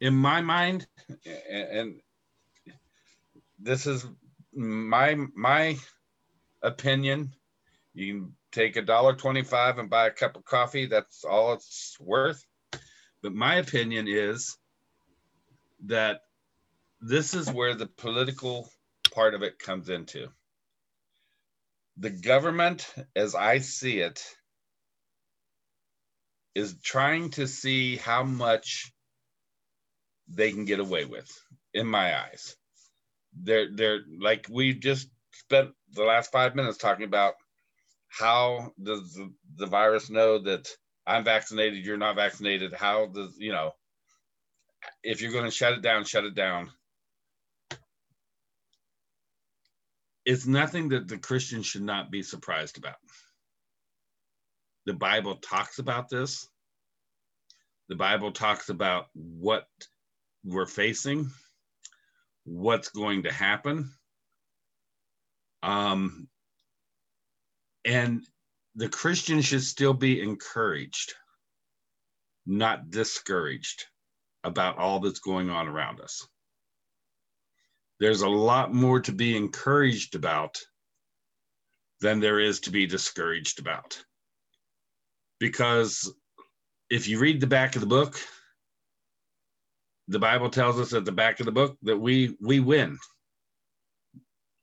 [0.00, 0.86] in my mind
[1.48, 2.00] and
[3.58, 4.06] this is
[4.52, 5.76] my my
[6.62, 7.32] opinion
[7.94, 11.96] you can take a dollar 25 and buy a cup of coffee that's all it's
[12.00, 12.44] worth
[13.26, 14.56] but my opinion is
[15.86, 16.20] that
[17.00, 18.70] this is where the political
[19.12, 20.28] part of it comes into.
[21.96, 22.86] The government
[23.16, 24.22] as i see it
[26.54, 28.92] is trying to see how much
[30.28, 31.28] they can get away with
[31.74, 32.54] in my eyes.
[33.34, 37.34] They're they're like we just spent the last five minutes talking about
[38.08, 40.68] how does the, the virus know that
[41.06, 43.72] i'm vaccinated you're not vaccinated how does you know
[45.02, 46.70] if you're going to shut it down shut it down
[50.24, 52.96] it's nothing that the christian should not be surprised about
[54.86, 56.48] the Bible talks about this.
[57.88, 59.66] The Bible talks about what
[60.44, 61.30] we're facing,
[62.44, 63.90] what's going to happen.
[65.62, 66.28] Um,
[67.84, 68.24] and
[68.76, 71.14] the Christian should still be encouraged,
[72.46, 73.84] not discouraged
[74.44, 76.26] about all that's going on around us.
[77.98, 80.58] There's a lot more to be encouraged about
[82.00, 83.98] than there is to be discouraged about.
[85.40, 86.12] Because
[86.90, 88.18] if you read the back of the book
[90.08, 92.98] the bible tells us at the back of the book that we we win.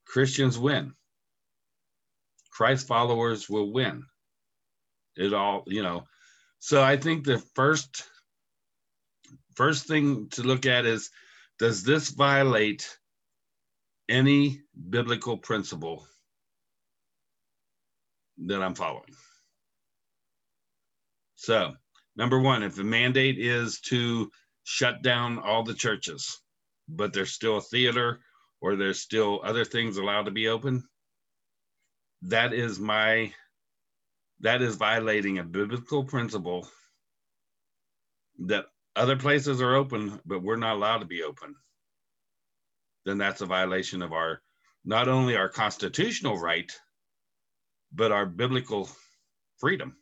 [0.06, 0.94] Christians win
[2.54, 4.04] christ followers will win.
[5.16, 6.04] It all you know.
[6.60, 8.04] So i think the first
[9.54, 11.10] first thing to look at is
[11.58, 12.98] does this violate
[14.08, 16.06] any biblical principle
[18.38, 19.14] that i'm following?
[21.36, 21.74] So,
[22.16, 24.30] number one, if the mandate is to
[24.64, 26.40] shut down all the churches,
[26.88, 28.20] but there's still a theater
[28.62, 30.82] or there's still other things allowed to be open,
[32.24, 33.32] that is my
[34.40, 36.68] that is violating a biblical principle
[38.40, 41.54] that other places are open, but we're not allowed to be open.
[43.04, 44.40] Then that's a violation of our
[44.84, 46.70] not only our constitutional right,
[47.92, 48.88] but our biblical
[49.58, 49.96] freedom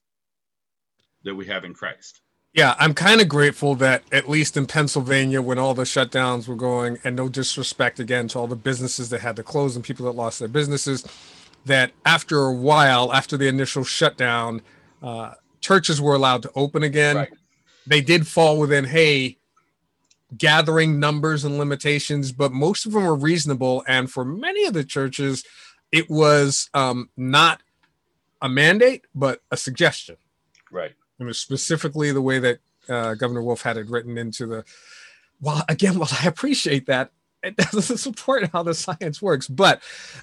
[1.25, 2.21] that we have in Christ.
[2.55, 6.57] Yeah, I'm kind of grateful that at least in Pennsylvania, when all the shutdowns were
[6.57, 10.05] going, and no disrespect again to all the businesses that had to close and people
[10.07, 11.05] that lost their businesses,
[11.65, 14.63] that after a while, after the initial shutdown,
[15.03, 17.17] uh, churches were allowed to open again.
[17.17, 17.33] Right.
[17.87, 19.39] They did fall within, hey,
[20.37, 23.85] gathering numbers and limitations, but most of them were reasonable.
[23.87, 25.45] And for many of the churches,
[25.91, 27.63] it was um, not
[28.41, 30.17] a mandate, but a suggestion.
[30.71, 30.93] Right.
[31.19, 34.65] It was specifically the way that uh, Governor Wolf had it written into the.
[35.41, 37.11] Well, again, while I appreciate that,
[37.43, 39.49] it doesn't support how the science works.
[39.49, 39.83] But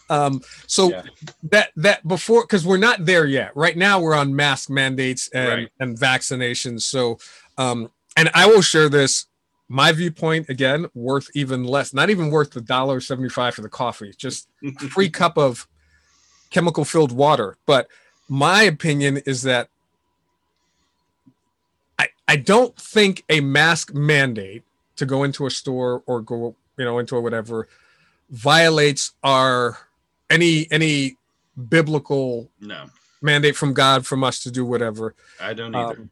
[0.09, 1.03] um, so Yeah.
[1.43, 3.55] that that before because we're not there yet.
[3.55, 5.69] Right now, we're on mask mandates and Right.
[5.79, 6.81] and vaccinations.
[6.83, 7.19] So,
[7.57, 9.25] um, and I will share this.
[9.71, 13.69] My viewpoint again, worth even less, not even worth the dollar seventy five for the
[13.69, 14.47] coffee, just
[14.89, 15.67] free cup of
[16.49, 17.55] chemical filled water.
[17.67, 17.87] But
[18.27, 19.69] my opinion is that
[21.99, 24.63] I, I don't think a mask mandate
[24.95, 27.67] to go into a store or go, you know, into a whatever
[28.29, 29.77] violates our
[30.29, 31.17] any any
[31.67, 32.85] biblical No,
[33.21, 35.13] mandate from God from us to do whatever.
[35.41, 36.01] I don't either.
[36.01, 36.11] Um,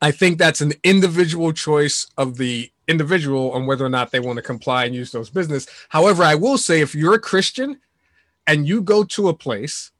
[0.00, 4.36] I think that's an individual choice of the individual on whether or not they want
[4.36, 5.66] to comply and use those business.
[5.88, 7.80] However, I will say if you're a Christian
[8.46, 9.90] and you go to a place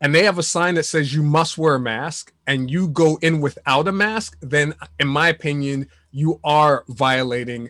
[0.00, 3.18] and they have a sign that says you must wear a mask and you go
[3.20, 7.68] in without a mask, then in my opinion, you are violating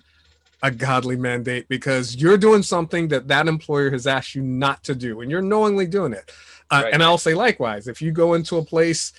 [0.62, 4.94] a godly mandate because you're doing something that that employer has asked you not to
[4.94, 6.31] do and you're knowingly doing it.
[6.70, 6.94] Uh, Right.
[6.94, 9.12] And I'll say likewise, if you go into a place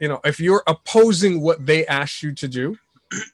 [0.00, 2.76] you know, if you're opposing what they ask you to do,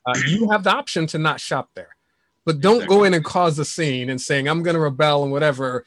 [0.06, 1.96] uh, you have the option to not shop there.
[2.44, 5.32] But don't go in and cause a scene and saying I'm going to rebel and
[5.32, 5.84] whatever,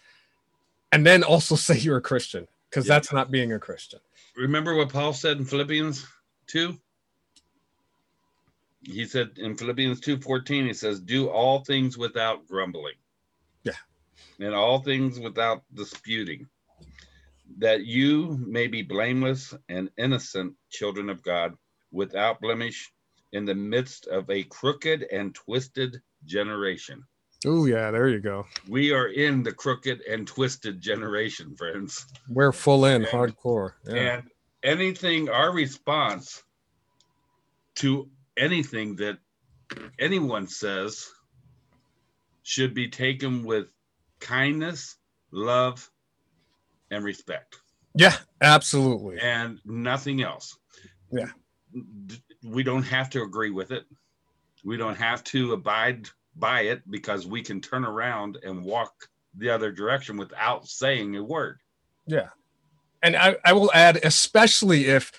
[0.91, 2.95] and then also say you're a Christian because Yeah.
[2.95, 3.99] that's not being a Christian.
[4.35, 6.05] Remember what Paul said in Philippians
[6.47, 6.77] 2?
[8.85, 12.93] He said in Philippians 2:14, he says, Do all things without grumbling.
[13.63, 13.73] Yeah.
[14.39, 16.47] And all things without disputing,
[17.57, 21.53] that you may be blameless and innocent children of God,
[21.91, 22.91] without blemish,
[23.31, 27.03] in the midst of a crooked and twisted generation.
[27.45, 28.45] Oh yeah, there you go.
[28.67, 32.05] We are in the crooked and twisted generation, friends.
[32.29, 33.73] We're full in And- hardcore.
[33.87, 33.95] Yeah.
[34.17, 34.29] And
[34.63, 36.43] anything, our response
[37.75, 39.17] to anything that
[39.99, 41.09] anyone says
[42.43, 43.67] should be taken with
[44.19, 44.97] kindness,
[45.31, 45.89] love,
[46.91, 47.57] and respect,
[47.95, 49.19] yeah, absolutely.
[49.19, 50.57] and nothing else.
[51.11, 51.29] Yeah.
[52.43, 53.85] We don't have to agree with it.
[54.63, 59.49] We don't have to abide by it because we can turn around and walk the
[59.49, 61.59] other direction without saying a word.
[62.07, 62.29] Yeah.
[63.01, 65.11] And I, I will add, especially if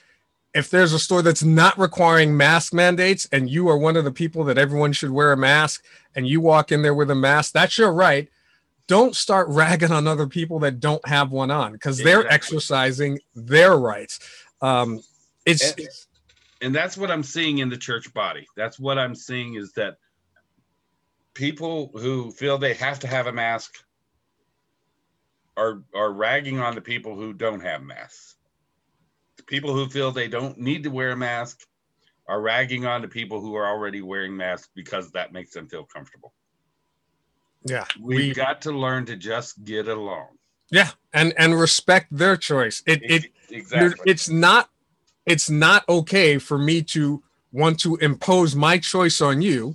[0.56, 4.10] if there's a store that's not requiring mask mandates and you are one of the
[4.10, 7.52] people that everyone should wear a mask and you walk in there with a mask,
[7.52, 8.30] that's your right.
[8.86, 12.34] Don't start ragging on other people that don't have one on because they're Exactly.
[12.34, 14.18] exercising their rights.
[14.62, 15.02] Um,
[15.44, 15.88] it's, And-
[16.62, 18.46] and that's what I'm seeing in the church body.
[18.56, 19.98] That's what I'm seeing is that
[21.34, 23.74] people who feel they have to have a mask
[25.58, 28.35] are are ragging on the people who don't have masks.
[29.46, 31.66] People who feel they don't need to wear a mask
[32.28, 35.84] are ragging on the people who are already wearing masks because that makes them feel
[35.84, 36.32] comfortable.
[37.64, 40.28] yeah, We've we, got to learn to just get along.
[40.70, 42.82] yeah, and and respect their choice.
[42.86, 44.10] It it exactly.
[44.10, 44.70] it's not
[45.24, 49.74] it's not okay for me to want to impose my choice on you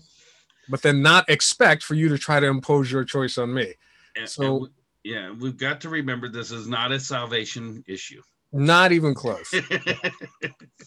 [0.69, 3.73] but then not expect for you to try to impose your choice on me
[4.15, 4.69] And- so- and we-
[5.03, 8.21] yeah, we've got to remember this is not a salvation issue.
[8.53, 9.53] Not even close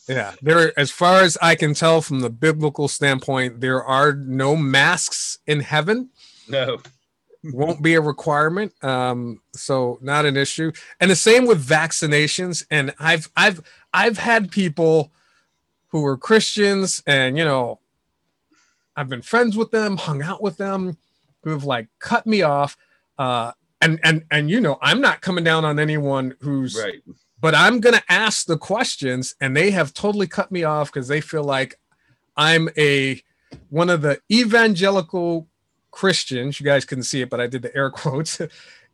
[0.09, 4.55] yeah there as far as i can tell from the biblical standpoint there are no
[4.55, 6.11] masks in heaven
[6.49, 6.79] no.
[7.43, 12.95] won't be a requirement um so not an issue and the same with vaccinations and
[12.99, 13.63] i've i've
[13.95, 15.11] i've had people
[15.89, 17.81] who are christians and you know
[18.97, 20.99] i've been friends with them hung out with them
[21.43, 22.77] who have like cut me off
[23.19, 27.03] uh and and and you know i'm not coming down on anyone who's Right.
[27.45, 31.09] But I'm going to ask the questions and they have totally cut me off because
[31.09, 31.79] they feel like
[32.39, 33.23] I'm a
[33.69, 35.47] one of the evangelical
[35.91, 36.59] Christians.
[36.59, 38.41] You guys couldn't see it, but I did the air quotes.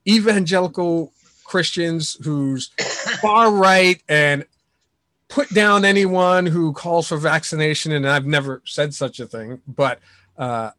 [0.04, 1.12] evangelical
[1.44, 2.72] Christians who's
[3.22, 4.44] far right and
[5.28, 7.92] put down anyone who calls for vaccination.
[7.92, 10.00] And I've never said such a thing, but
[10.36, 10.72] uh,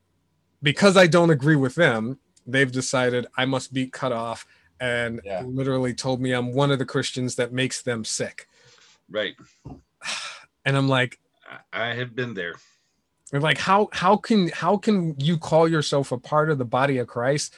[0.62, 4.46] because I don't agree with them, they've decided I must be cut off
[4.82, 5.44] and Yeah.
[5.46, 8.48] literally told me I'm one of the Christians that makes them sick.
[9.10, 9.36] Right.
[10.64, 11.20] And I'm like,
[11.74, 12.54] I, have been there.
[13.34, 17.00] And like how how can how can you call yourself a part of the body
[17.00, 17.56] of Christ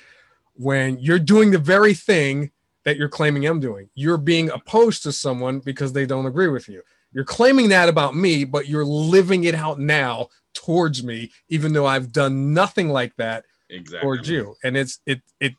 [0.53, 2.51] when you're doing the very thing
[2.85, 3.89] that you're claiming I'm doing?
[3.93, 6.81] You're being opposed to someone because they don't agree with you.
[7.11, 11.85] You're claiming that about me, but you're living it out now towards me, even though
[11.85, 13.99] I've done nothing like that Exactly.
[14.01, 14.55] towards you.
[14.63, 15.55] And it's it it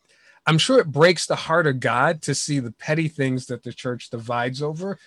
[0.46, 3.72] I'm sure it breaks the heart of God to see the petty things that the
[3.72, 4.98] church divides over.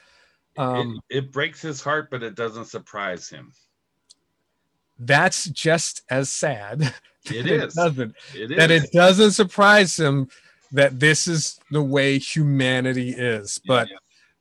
[0.57, 3.53] Um, it, it breaks his heart, but it doesn't surprise him.
[4.99, 6.93] that's just as sad.
[7.25, 7.73] It is.
[7.75, 8.57] doesn't It is.
[8.57, 10.29] that it doesn't surprise him
[10.71, 13.61] that this is the way humanity is.
[13.67, 13.89] But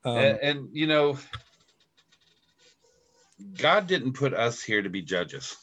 [0.04, 1.18] um, and, and you know,
[3.58, 5.56] God didn't put us here to be judges.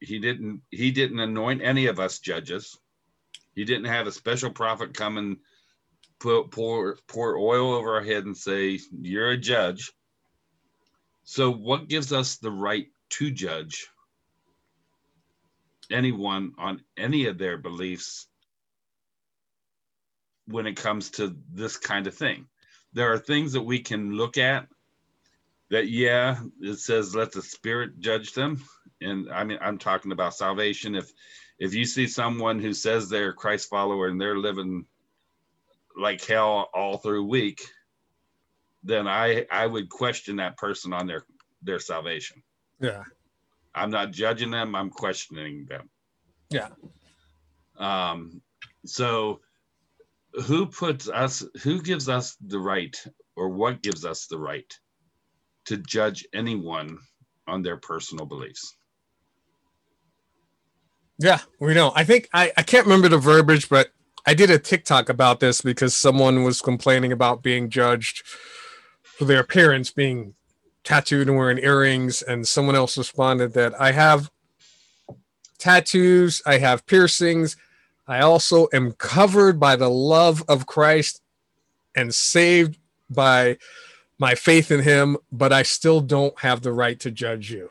[0.00, 0.62] He didn't.
[0.70, 2.76] He didn't anoint any of us judges.
[3.54, 5.38] He didn't have a special prophet come and
[6.18, 9.92] put pour pour oil over our head and say, "You're a judge."
[11.24, 13.88] So, what gives us the right to judge
[15.90, 18.26] anyone on any of their beliefs
[20.46, 22.48] when it comes to this kind of thing?
[22.92, 24.68] There are things that we can look at
[25.70, 28.62] that, yeah, it says let the spirit judge them.
[29.00, 30.94] And I mean, I'm talking about salvation.
[30.94, 31.10] If
[31.64, 34.84] if you see someone who says they're a Christ follower and they're living
[35.96, 37.62] like hell all through week,
[38.82, 41.24] then I I would question that person on their
[41.62, 42.42] their salvation.
[42.80, 43.04] yeah,
[43.74, 44.74] I'm not judging them.
[44.74, 45.88] I'm questioning them.
[46.50, 46.68] Yeah.
[47.78, 48.42] Um,
[48.84, 49.40] so
[50.46, 52.94] who puts us, who gives us the right
[53.36, 54.70] or what gives us the right
[55.64, 56.98] to judge anyone
[57.48, 58.76] on their personal beliefs?
[61.18, 61.92] Yeah, we know.
[61.94, 63.90] I think I, I can't remember the verbiage, but
[64.26, 68.26] I did a TikTok about this because someone was complaining about being judged
[69.02, 70.34] for their appearance being
[70.82, 74.30] tattooed and wearing earrings, and someone else responded that I have
[75.58, 77.56] tattoos, I have piercings,
[78.06, 81.22] I also am covered by the love of Christ
[81.96, 83.56] and saved by
[84.18, 87.70] my faith in him, but I still don't have the right to judge you.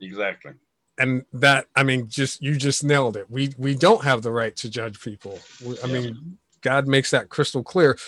[0.00, 0.52] Exactly.
[0.98, 3.28] And that, I mean, just you just nailed it.
[3.30, 5.40] We we don't have the right to judge people.
[5.64, 5.92] We- I Yeah.
[5.92, 7.98] mean, God makes that crystal clear.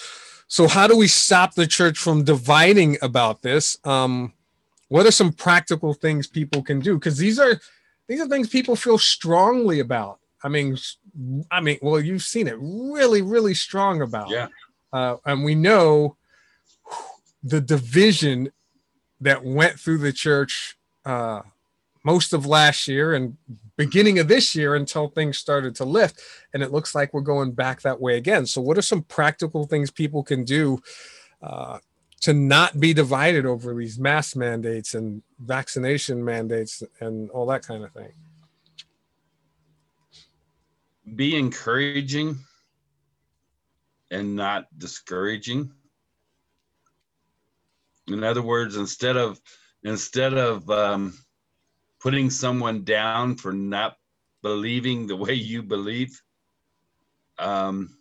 [0.48, 3.76] So how do we stop the church from dividing about this?
[3.84, 4.32] Um,
[4.88, 6.94] what are some practical things people can do?
[6.94, 7.60] Because these are
[8.06, 10.20] these are things people feel strongly about.
[10.44, 10.78] I mean,
[11.50, 14.30] I mean, well, you've seen it really, really strong about.
[14.30, 14.46] Yeah.
[14.92, 16.16] Uh, and we know
[17.42, 18.52] the division
[19.20, 21.40] that went through the church uh,
[22.06, 23.36] most of last year and
[23.76, 26.20] beginning of this year until things started to lift.
[26.54, 28.46] And it looks like we're going back that way again.
[28.46, 30.80] So, what are some practical things people can do
[31.42, 31.78] uh,
[32.20, 37.82] to not be divided over these mask mandates and vaccination mandates and all that kind
[37.82, 38.12] of thing?
[41.16, 42.38] Be encouraging
[44.12, 45.72] and not discouraging.
[48.06, 49.40] In other words, instead of
[49.82, 51.18] instead of um,
[52.00, 53.96] putting someone down for not
[54.42, 56.20] believing the way you believe,
[57.38, 57.96] um,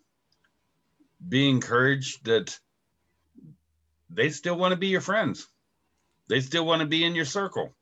[1.28, 2.58] be encouraged that
[4.10, 5.48] they still want to be your friends.
[6.28, 7.76] They still want to be in your circle.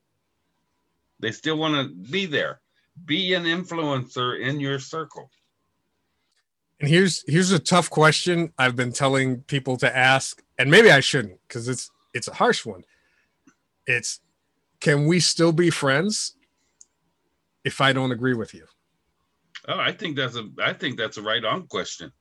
[1.20, 2.62] They still want to be there.
[3.06, 5.30] Be an influencer in your circle.
[6.80, 11.00] And here's here's a tough question I've been telling people to ask, and maybe I
[11.00, 12.84] shouldn't because it's it's a harsh one.
[13.88, 14.20] It's
[14.84, 16.36] can we still be friends
[17.64, 18.66] if I don't agree with you?
[19.70, 22.12] Oh, I think that's a I think that's a right on question.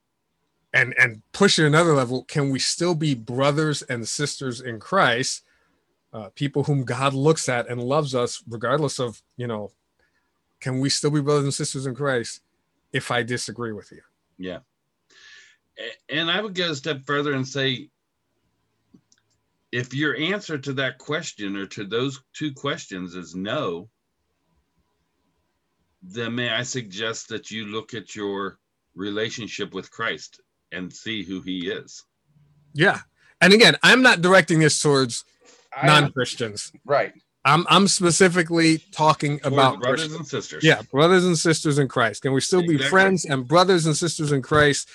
[0.72, 5.42] And and push it another level, can we still be brothers and sisters in Christ?
[6.12, 9.72] Uh, people whom God looks at and loves us, regardless of you know,
[10.60, 12.42] can we still be brothers and sisters in Christ
[12.92, 14.02] if I disagree with you?
[14.38, 14.58] Yeah.
[16.08, 17.88] And I would go a step further and say
[19.73, 23.89] if your answer to that question or to those two questions is no,
[26.03, 28.59] then may I suggest that you look at your
[28.95, 30.41] relationship with Christ
[30.73, 32.05] and see who he is.
[32.75, 32.99] Yeah.
[33.41, 35.25] And again, I'm not directing this towards
[35.83, 36.73] non-Christians.
[36.85, 37.12] right.
[37.45, 40.16] I'm I'm specifically talking Towards about brothers Christians.
[40.16, 40.62] and sisters.
[40.64, 42.23] Yeah, brothers and sisters in Christ.
[42.23, 44.89] Can we still be friends and brothers and sisters in Christ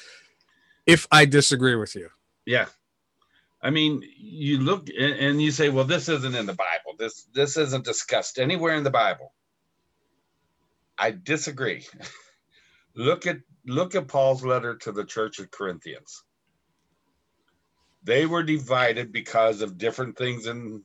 [0.85, 2.07] if I disagree with you?
[2.45, 2.67] Yeah.
[3.67, 6.95] I mean, you look and, you say, well, this isn't in the Bible.
[6.97, 9.33] This this isn't discussed anywhere in the Bible.
[10.97, 11.85] I disagree.
[12.95, 16.23] look at look at Paul's letter to the church of Corinthians.
[18.03, 20.83] They were divided because of different things in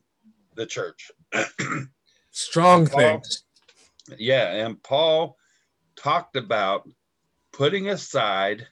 [0.55, 1.09] the church.
[2.31, 3.43] Strong Paul- things.
[4.17, 5.37] Yeah, and Paul
[5.95, 6.85] talked about
[7.53, 8.67] putting aside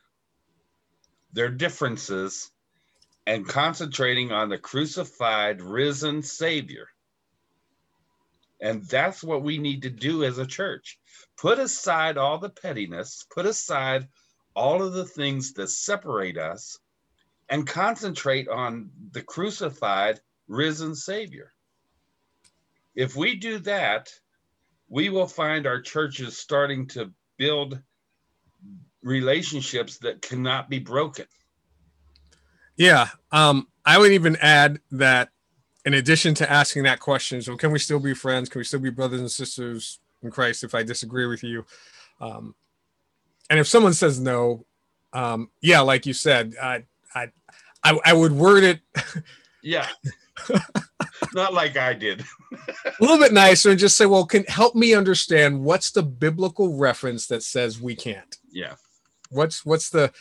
[1.32, 2.52] their differences
[3.28, 6.88] and concentrating on the crucified, risen Savior.
[8.60, 11.00] And that's what we need to do as a church.
[11.38, 14.08] Put aside all the pettiness, put aside
[14.56, 16.78] all of the things that separate us,
[17.50, 21.54] and concentrate on the crucified, risen Savior.
[22.96, 24.12] If we do that,
[24.90, 27.82] we will find our churches starting to build
[29.02, 31.26] relationships that cannot be broken.
[32.78, 33.08] Yeah.
[33.32, 35.30] Um, I would even add that
[35.86, 38.50] in addition to asking that question, so can we still be friends?
[38.50, 41.66] Can we still be brothers and sisters in Christ if I disagree with you?
[42.20, 42.56] Um,
[43.50, 44.66] and if someone says no,
[45.14, 47.32] um, yeah, like you said, I, I,
[47.84, 48.80] I, I would word it
[49.62, 49.88] Yeah.
[51.34, 52.24] Not like I did.
[52.52, 56.78] a little bit nicer and just say, well, can help me understand what's the biblical
[56.78, 58.38] reference that says we can't?
[58.52, 58.76] Yeah.
[59.30, 60.12] What's what's the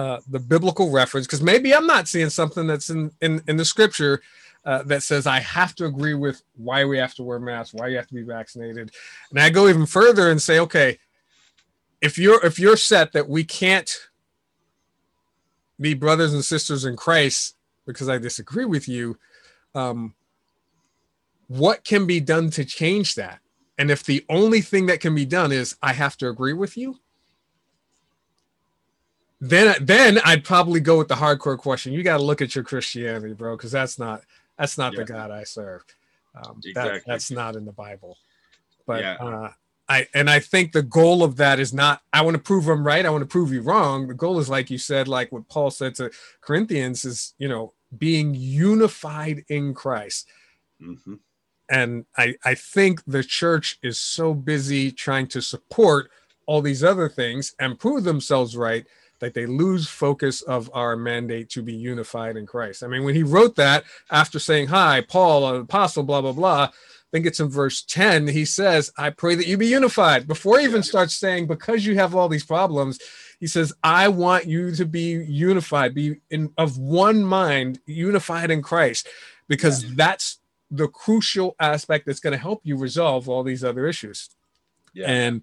[0.00, 1.26] uh, the biblical reference?
[1.26, 4.22] Because maybe I'm not seeing something that's in in, in the scripture
[4.64, 7.88] uh, that says I have to agree with why we have to wear masks, why
[7.88, 8.92] you have to be vaccinated,
[9.30, 10.98] and I go even further and say, okay,
[12.00, 13.90] if you're if you're set that we can't
[15.78, 19.18] be brothers and sisters in Christ because I disagree with you,
[19.74, 20.14] um,
[21.48, 23.40] what can be done to change that?
[23.76, 26.76] And if the only thing that can be done is I have to agree with
[26.78, 27.00] you,
[29.40, 31.92] then then I'd probably go with the hardcore question.
[31.92, 34.22] You got to look at your Christianity, bro, because that's not
[34.58, 35.00] that's not Yeah.
[35.00, 35.82] the God I serve.
[36.34, 37.02] Um, that, Exactly.
[37.06, 38.18] that's not in the Bible.
[38.86, 39.16] But Yeah.
[39.18, 39.50] uh,
[39.88, 42.86] I and I think the goal of that is not I want to prove I'm
[42.86, 43.04] right.
[43.04, 44.08] I want to prove you wrong.
[44.08, 46.10] The goal is like you said, like what Paul said to
[46.42, 50.28] Corinthians, is you know being unified in Christ.
[50.78, 51.14] hmm
[51.70, 56.10] And I I think the church is so busy trying to support
[56.46, 58.86] all these other things and prove themselves right
[59.20, 62.82] that they lose focus of our mandate to be unified in Christ.
[62.82, 66.64] I mean, when he wrote that after saying, Hi, Paul, an apostle, blah, blah, blah,
[66.64, 66.70] I
[67.12, 70.26] think it's in verse 10, he says, I pray that you be unified.
[70.26, 72.98] Before he even starts saying, Because you have all these problems,
[73.40, 78.62] he says, I want you to be unified, be in of one mind, unified in
[78.62, 79.08] Christ,
[79.48, 80.38] because that's
[80.70, 84.30] the crucial aspect that's going to help you resolve all these other issues.
[84.92, 85.10] Yeah.
[85.10, 85.42] And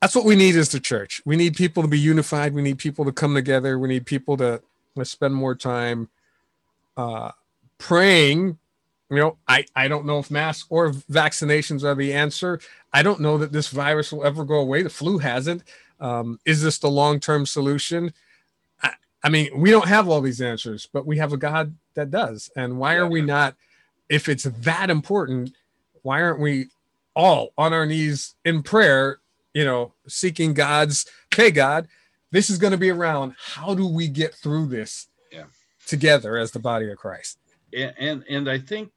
[0.00, 1.20] that's what we need as the church.
[1.24, 2.54] We need people to be unified.
[2.54, 3.78] We need people to come together.
[3.78, 4.62] We need people to,
[4.96, 6.08] to spend more time
[6.96, 7.32] uh,
[7.78, 8.58] praying.
[9.10, 12.60] You know, I, I don't know if masks or vaccinations are the answer.
[12.92, 14.82] I don't know that this virus will ever go away.
[14.82, 15.64] The flu hasn't.
[16.00, 18.14] Um, is this the long term solution?
[18.82, 18.92] I,
[19.22, 22.50] I mean, we don't have all these answers, but we have a God that does.
[22.56, 23.54] And why are we not,
[24.08, 25.54] if it's that important,
[26.02, 26.68] why aren't we
[27.14, 29.18] all on our knees in prayer,
[29.54, 31.88] you know, seeking God's, okay, God,
[32.30, 33.34] this is going to be around.
[33.38, 35.46] How do we get through this Yeah.
[35.86, 37.38] together as the body of Christ?
[37.72, 38.90] and and, and I think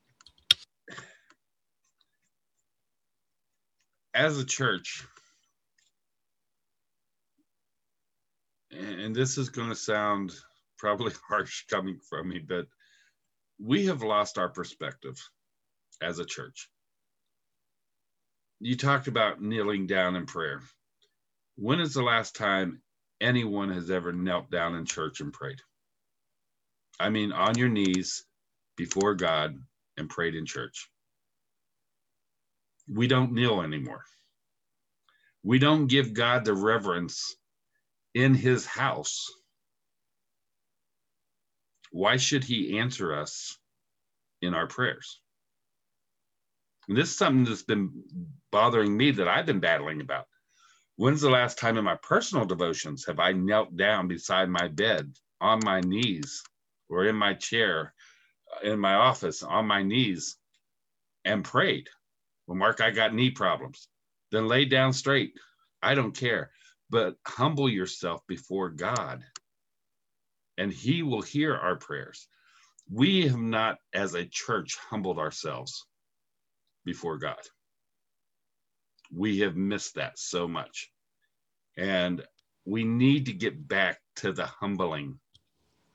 [4.15, 5.05] as a church,
[8.71, 10.31] and and this is going to sound
[10.77, 12.65] probably harsh coming from me, but
[13.59, 15.17] we have lost our perspective
[16.01, 16.69] as a church.
[18.65, 20.61] You talked about kneeling down in prayer.
[21.57, 22.81] When is the last time
[23.19, 25.59] anyone has ever knelt down in church and prayed?
[26.97, 28.23] I mean, on your knees
[28.77, 29.57] before God
[29.97, 30.89] and prayed in church.
[32.87, 34.05] We don't kneel anymore.
[35.43, 37.35] We don't give God the reverence
[38.15, 39.29] in his house.
[41.91, 43.57] Why should he answer us
[44.41, 45.19] in our prayers?
[46.87, 47.91] And this is something that's been
[48.53, 50.27] bothering me that I've been battling about.
[50.97, 55.11] When's the last time in my personal devotions have I knelt down beside my bed
[55.41, 56.43] on my knees
[56.89, 57.95] or in my chair
[58.53, 60.37] uh, in my office on my knees
[61.25, 61.89] and prayed.
[62.47, 63.87] Well, Mark, I got knee problems.
[64.31, 65.33] Then lay down straight.
[65.81, 66.51] I don't care.
[66.91, 69.23] But humble yourself before God,
[70.57, 72.27] and He will hear our prayers.
[72.91, 75.85] We have not, as a church, humbled ourselves
[76.85, 77.39] before God.
[79.15, 80.91] We have missed that so much.
[81.77, 82.23] And
[82.65, 85.19] we need to get back to the humbling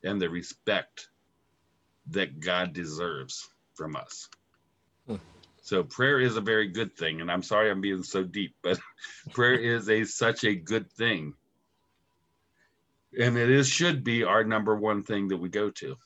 [0.05, 1.09] and the respect
[2.11, 4.29] that God deserves from us.
[5.07, 5.17] Hmm.
[5.63, 8.79] So prayer is a very good thing, and I'm sorry I'm being so deep, but
[9.33, 11.35] prayer is a such a good thing,
[13.19, 15.97] and it is should be our number one thing that we go to.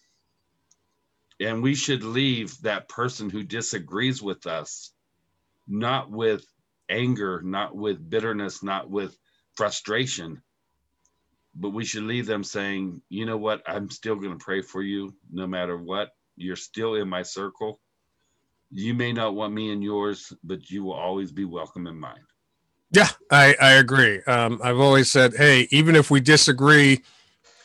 [1.40, 4.92] And we should leave that person who disagrees with us
[5.66, 6.44] not with
[6.88, 9.16] anger, not with bitterness, not with
[9.54, 10.42] frustration,
[11.54, 14.82] but we should leave them saying, you know what, I'm still going to pray for
[14.82, 16.10] you no matter what.
[16.36, 17.80] You're still in my circle.
[18.70, 22.24] You may not want me in yours, but you will always be welcome in mine.
[22.90, 24.22] Yeah, I, I agree.
[24.24, 27.02] Um, I've always said, hey, even if we disagree,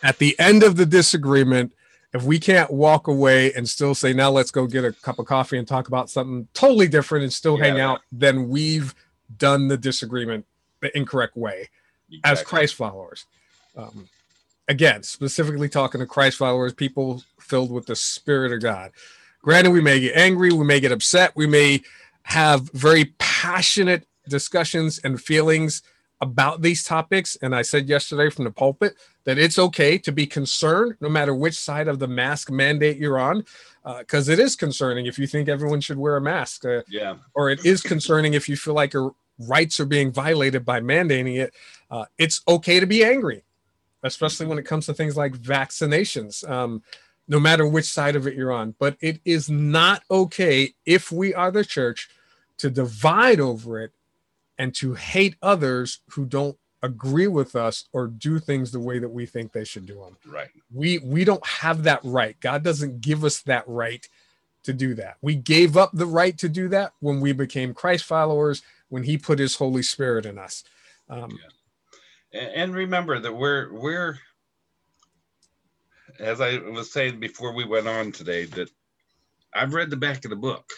[0.03, 1.73] at the end of the disagreement,
[2.13, 5.25] if we can't walk away and still say, now let's go get a cup of
[5.25, 8.95] coffee and talk about something totally different and still hang out, then we've
[9.35, 10.45] done the disagreement
[10.81, 11.69] the incorrect way
[12.23, 13.25] as Christ followers.
[13.75, 14.07] Um,
[14.67, 18.91] again, specifically talking to Christ followers, people filled with the Spirit of God.
[19.41, 21.81] Granted, we may get angry, we may get upset, we may
[22.23, 25.83] have very passionate discussions and feelings
[26.19, 27.37] about these topics.
[27.41, 31.33] And I said yesterday from the pulpit that it's okay to be concerned no matter
[31.33, 33.45] which side of the mask mandate you're on,
[33.99, 36.65] because it is concerning if you think everyone should wear a mask.
[36.65, 37.15] Uh, Yeah.
[37.33, 41.37] or it is concerning if you feel like your rights are being violated by mandating
[41.37, 41.53] it.
[41.91, 43.43] Uh, it's okay to be angry,
[44.03, 46.81] especially when it comes to things like vaccinations, um,
[47.27, 48.75] no matter which side of it you're on.
[48.79, 52.09] But it is not okay if we are the church
[52.57, 53.91] to divide over it
[54.57, 59.09] and to hate others who don't agree with us or do things the way that
[59.09, 60.49] we think they should do them Right.
[60.73, 64.07] we we don't have that right god doesn't give us that right
[64.63, 68.05] to do that we gave up the right to do that when we became christ
[68.05, 70.63] followers when he put his holy spirit in us
[71.09, 71.39] um,
[72.33, 74.19] And, and remember that we're we're
[76.19, 78.69] as I was saying before we went on today that
[79.53, 80.69] I've read the back of the book.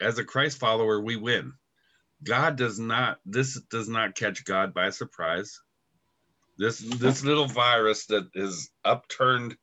[0.00, 1.52] As a Christ follower, we win.
[2.24, 5.60] God does not this does not catch God by surprise.
[6.58, 9.56] This this little virus that has upturned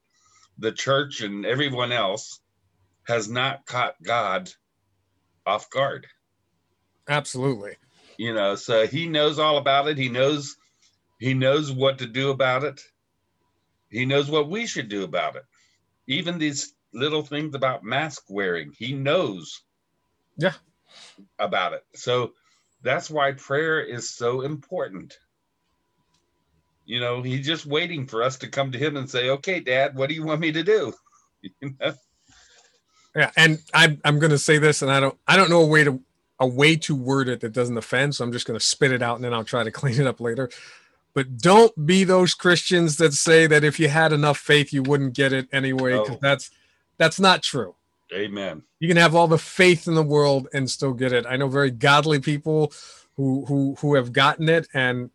[0.57, 2.41] the church and everyone else
[3.07, 4.49] has not caught God
[5.45, 6.05] off guard.
[7.07, 7.75] absolutely
[8.17, 10.55] you know so he knows all about it he knows
[11.19, 12.81] he knows what to do about it
[13.89, 15.43] he knows what we should do about it
[16.07, 19.61] even these little things about mask wearing he knows
[20.37, 20.53] Yeah.
[21.39, 22.33] about it so
[22.81, 25.17] that's why prayer is so important
[26.85, 29.95] you know he's just waiting for us to come to him and say okay dad
[29.95, 30.93] what do you want me to do
[31.61, 31.93] You know?
[33.15, 35.67] yeah and i'm, I'm going to say this and i don't i don't know a
[35.67, 36.01] way to
[36.39, 39.01] a way to word it that doesn't offend so i'm just going to spit it
[39.01, 40.49] out and then i'll try to clean it up later
[41.13, 45.13] but don't be those christians that say that if you had enough faith you wouldn't
[45.13, 46.19] get it anyway because No.
[46.21, 46.49] that's
[46.97, 47.75] that's not true
[48.13, 51.25] amen you can have all the faith in the world and still get it.
[51.25, 52.71] I know very godly people
[53.15, 55.09] who who who have gotten it and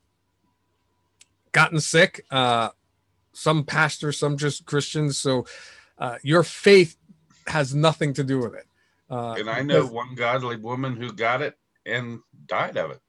[1.52, 2.26] gotten sick.
[2.30, 2.68] Uh,
[3.32, 5.16] some pastors, some just Christians.
[5.18, 5.46] So
[5.98, 6.96] uh, your faith
[7.46, 8.66] has nothing to do with it.
[9.10, 13.00] Uh, and i know because- one godly woman who got it and died of it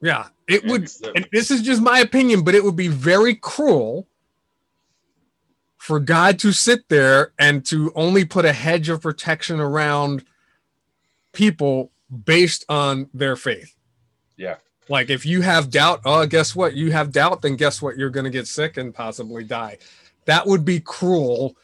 [0.00, 0.88] yeah, it would.
[0.88, 4.06] So- And this is just my opinion, but it would be very cruel
[5.88, 10.22] for God to sit there and to only put a hedge of protection around
[11.32, 11.90] people
[12.26, 13.74] based on their faith.
[14.36, 14.56] Yeah.
[14.90, 16.74] Like if you have doubt, oh, guess what?
[16.74, 17.96] You have doubt, then guess what?
[17.96, 19.78] You're going to get sick and possibly die.
[20.26, 21.56] That would be cruel.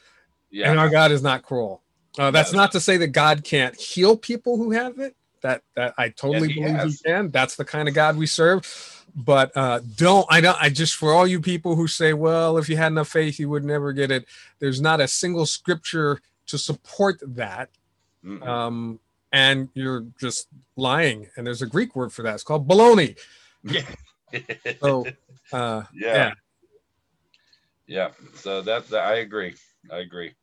[0.49, 1.83] yeah And our God is not cruel.
[2.17, 2.57] Uh, that's No.
[2.57, 5.15] not to say that God can't heal people who have it.
[5.43, 6.99] That that I totally he believe has.
[6.99, 7.29] he can.
[7.29, 8.94] That's the kind of God we serve.
[9.15, 12.67] But uh, don't I don't I just for all you people who say, well, if
[12.67, 14.25] you had enough faith, you would never get it.
[14.59, 17.69] There's not a single scripture to support that.
[18.23, 18.45] Mm-mm.
[18.45, 18.99] Um,
[19.31, 21.27] and you're just lying.
[21.35, 22.33] And there's a Greek word for that.
[22.35, 23.17] It's called baloney.
[23.63, 23.83] yeah
[24.81, 25.05] So
[25.53, 26.33] uh, yeah.
[27.87, 29.53] yeah so that's that i agree
[29.91, 30.33] i agree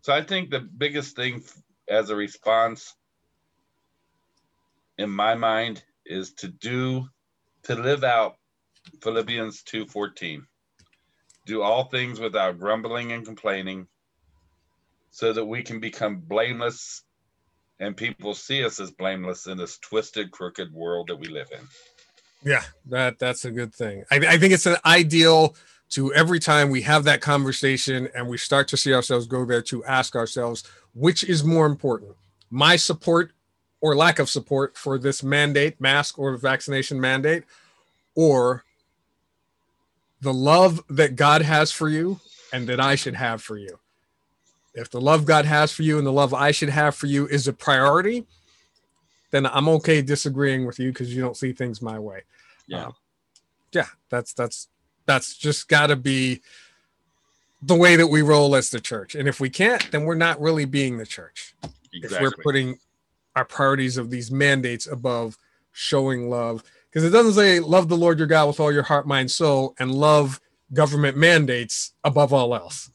[0.00, 1.42] so i think the biggest thing
[1.88, 2.94] as a response
[4.98, 7.08] in my mind is to do
[7.64, 8.36] to live out
[9.02, 10.42] philippians 2.14
[11.46, 13.86] do all things without grumbling and complaining
[15.10, 17.02] so that we can become blameless
[17.80, 21.66] and people see us as blameless in this twisted crooked world that we live in
[22.44, 24.04] Yeah, that that's a good thing.
[24.10, 25.54] I, I think it's an ideal
[25.90, 29.62] to every time we have that conversation and we start to see ourselves go there
[29.62, 32.14] to ask ourselves which is more important,
[32.50, 33.32] my support
[33.82, 37.42] or lack of support for this mandate, mask or vaccination mandate,
[38.14, 38.64] or
[40.22, 42.20] the love that God has for you
[42.52, 43.80] and that I should have for you.
[44.72, 47.26] If the love God has for you and the love I should have for you
[47.26, 48.24] is a priority,
[49.32, 52.22] then I'm okay disagreeing with you because you don't see things my way.
[52.66, 52.92] yeah Um,
[53.72, 54.68] yeah, that's that's
[55.06, 56.40] that's just got to be
[57.62, 59.14] the way that we roll as the church.
[59.14, 61.54] And if we can't, then we're not really being the church.
[61.92, 62.78] exactly If we're putting
[63.36, 65.38] our priorities of these mandates above
[65.72, 69.06] showing love because it doesn't say love the Lord your God with all your heart,
[69.06, 70.40] mind, soul, and love
[70.74, 72.90] government mandates above all else.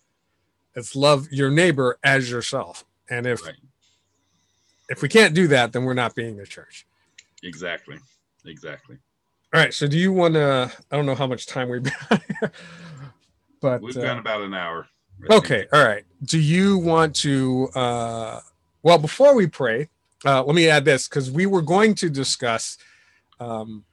[0.76, 2.86] It's love your neighbor as yourself.
[3.10, 3.56] And if Right.
[4.90, 6.86] if we can't do that, then we're not being the church.
[7.44, 7.98] Exactly.
[8.46, 8.98] Exactly.
[9.54, 9.74] All right.
[9.74, 10.72] So do you want to?
[10.92, 12.22] I don't know how much time we've got,
[13.62, 14.88] but We've uh, gone about an hour.
[15.24, 15.44] I think.
[15.44, 16.04] Okay, all right.
[16.26, 17.70] Do you want to?
[17.74, 18.42] Uh,
[18.84, 19.90] well, before we pray,
[20.26, 22.78] uh, let me add this because we were going to discuss
[23.40, 23.84] um,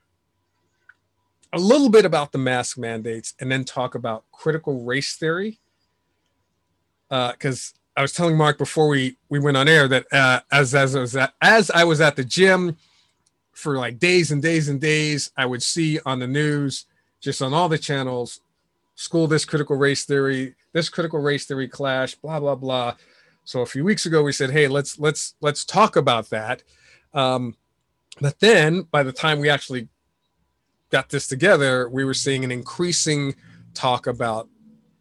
[1.53, 5.59] a little bit about the mask mandates and then talk about critical race theory.
[7.09, 10.95] Because I was telling Mark before we we went on air that uh, as as
[10.95, 12.77] I was at, as I was at the gym
[13.53, 16.85] for like days and days and days, I would see on the news,
[17.21, 18.41] just on all the channels,
[18.95, 22.95] school this critical race theory this critical race theory clash blah blah blah
[23.45, 26.63] so a few weeks ago we said hey let's let's let's talk about that.
[27.13, 27.55] Um,
[28.19, 29.87] but then by the time we actually
[30.91, 33.35] got this together we were seeing an increasing
[33.73, 34.49] talk about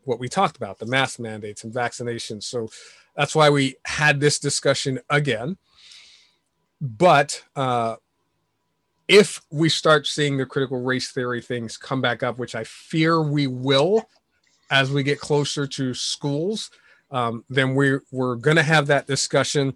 [0.05, 2.45] what we talked about the mask mandates and vaccinations.
[2.45, 2.69] So
[3.17, 5.57] that's why we had this discussion again.
[6.81, 7.97] But uh,
[9.09, 13.23] if we start seeing the critical race theory things come back up, which I fear
[13.23, 14.09] we will
[14.71, 16.71] as we get closer to schools,
[17.15, 19.75] um, then we're, we're going to have that discussion.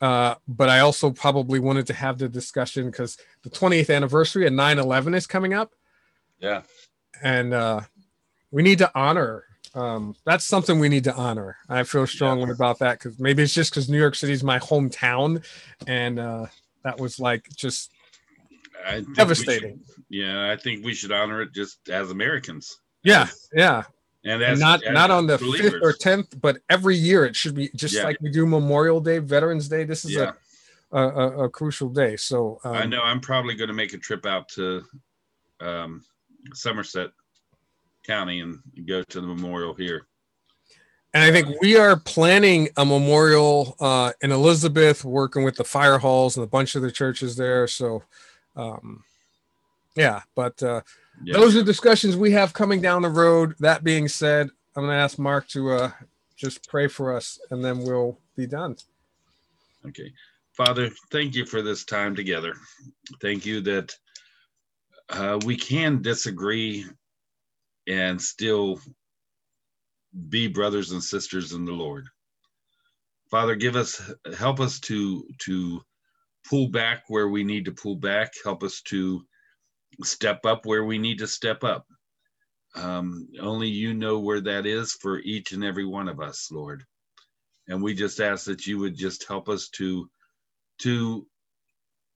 [0.00, 4.52] Uh, but I also probably wanted to have the discussion because the 28th anniversary of
[4.52, 5.72] 9 11 is coming up.
[6.40, 6.62] Yeah.
[7.22, 7.82] And uh,
[8.50, 9.44] we need to honor.
[9.76, 11.56] Um, that's something we need to honor.
[11.68, 14.58] I feel strongly about that because maybe it's just because New York City is my
[14.58, 15.44] hometown.
[15.86, 16.46] And uh,
[16.82, 17.92] that was like just
[18.84, 19.80] think should- devastating.
[20.10, 22.80] yeah, I think we should honor it just as Americans.
[23.04, 23.82] Yeah, As- yeah.
[24.24, 25.72] And And not not on the believers.
[25.72, 28.04] fifth or tenth, but every year it should be just Yeah.
[28.04, 29.84] like we do Memorial Day, Veterans Day.
[29.84, 30.32] This is Yeah,
[30.92, 32.16] a, a, a a crucial day.
[32.16, 33.02] So um, I know.
[33.02, 34.84] I'm probably going to make a trip out to
[35.60, 36.04] um,
[36.54, 37.10] Somerset
[38.06, 40.06] County and go to the memorial here.
[41.14, 45.98] And I think we are planning a memorial uh, in Elizabeth, working with the fire
[45.98, 47.66] halls and a bunch of the churches there.
[47.66, 48.02] So,
[48.56, 49.04] um,
[49.94, 50.80] yeah, but uh,
[51.30, 53.54] Those are discussions we have coming down the road.
[53.60, 55.90] That being said, I'm going to ask Mark to uh,
[56.36, 58.76] just pray for us and then we'll be done.
[59.86, 60.12] Okay.
[60.52, 62.54] Father, thank you for this time together.
[63.20, 63.96] Thank you that
[65.08, 66.86] uh, we can disagree
[67.86, 68.80] and still
[70.28, 72.06] be brothers and sisters in the Lord.
[73.30, 75.82] Father, give us help us to to
[76.48, 78.32] pull back where we need to pull back.
[78.44, 79.22] Help us to
[80.02, 81.86] step up where we need to step up.
[82.74, 86.84] Um, only you know where that is for each and every one of us, Lord.
[87.68, 90.08] And we just ask that you would just help us to
[90.80, 91.26] to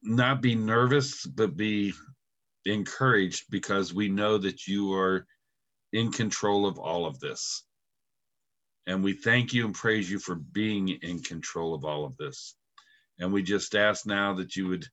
[0.03, 1.93] not be nervous, but be
[2.65, 5.25] encouraged because we know that you are
[5.93, 7.63] in control of all of this.
[8.87, 12.55] And we thank you and praise you for being in control of all of this.
[13.19, 14.85] And we just ask now that you would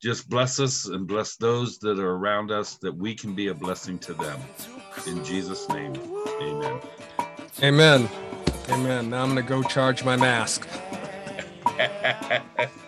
[0.00, 3.54] just bless us and bless those that are around us, that we can be a
[3.54, 4.40] blessing to them.
[5.06, 5.94] In Jesus' name,
[6.40, 6.80] amen.
[7.62, 8.08] Amen.
[8.70, 9.10] Amen.
[9.10, 10.66] Now I'm going to go charge my mask.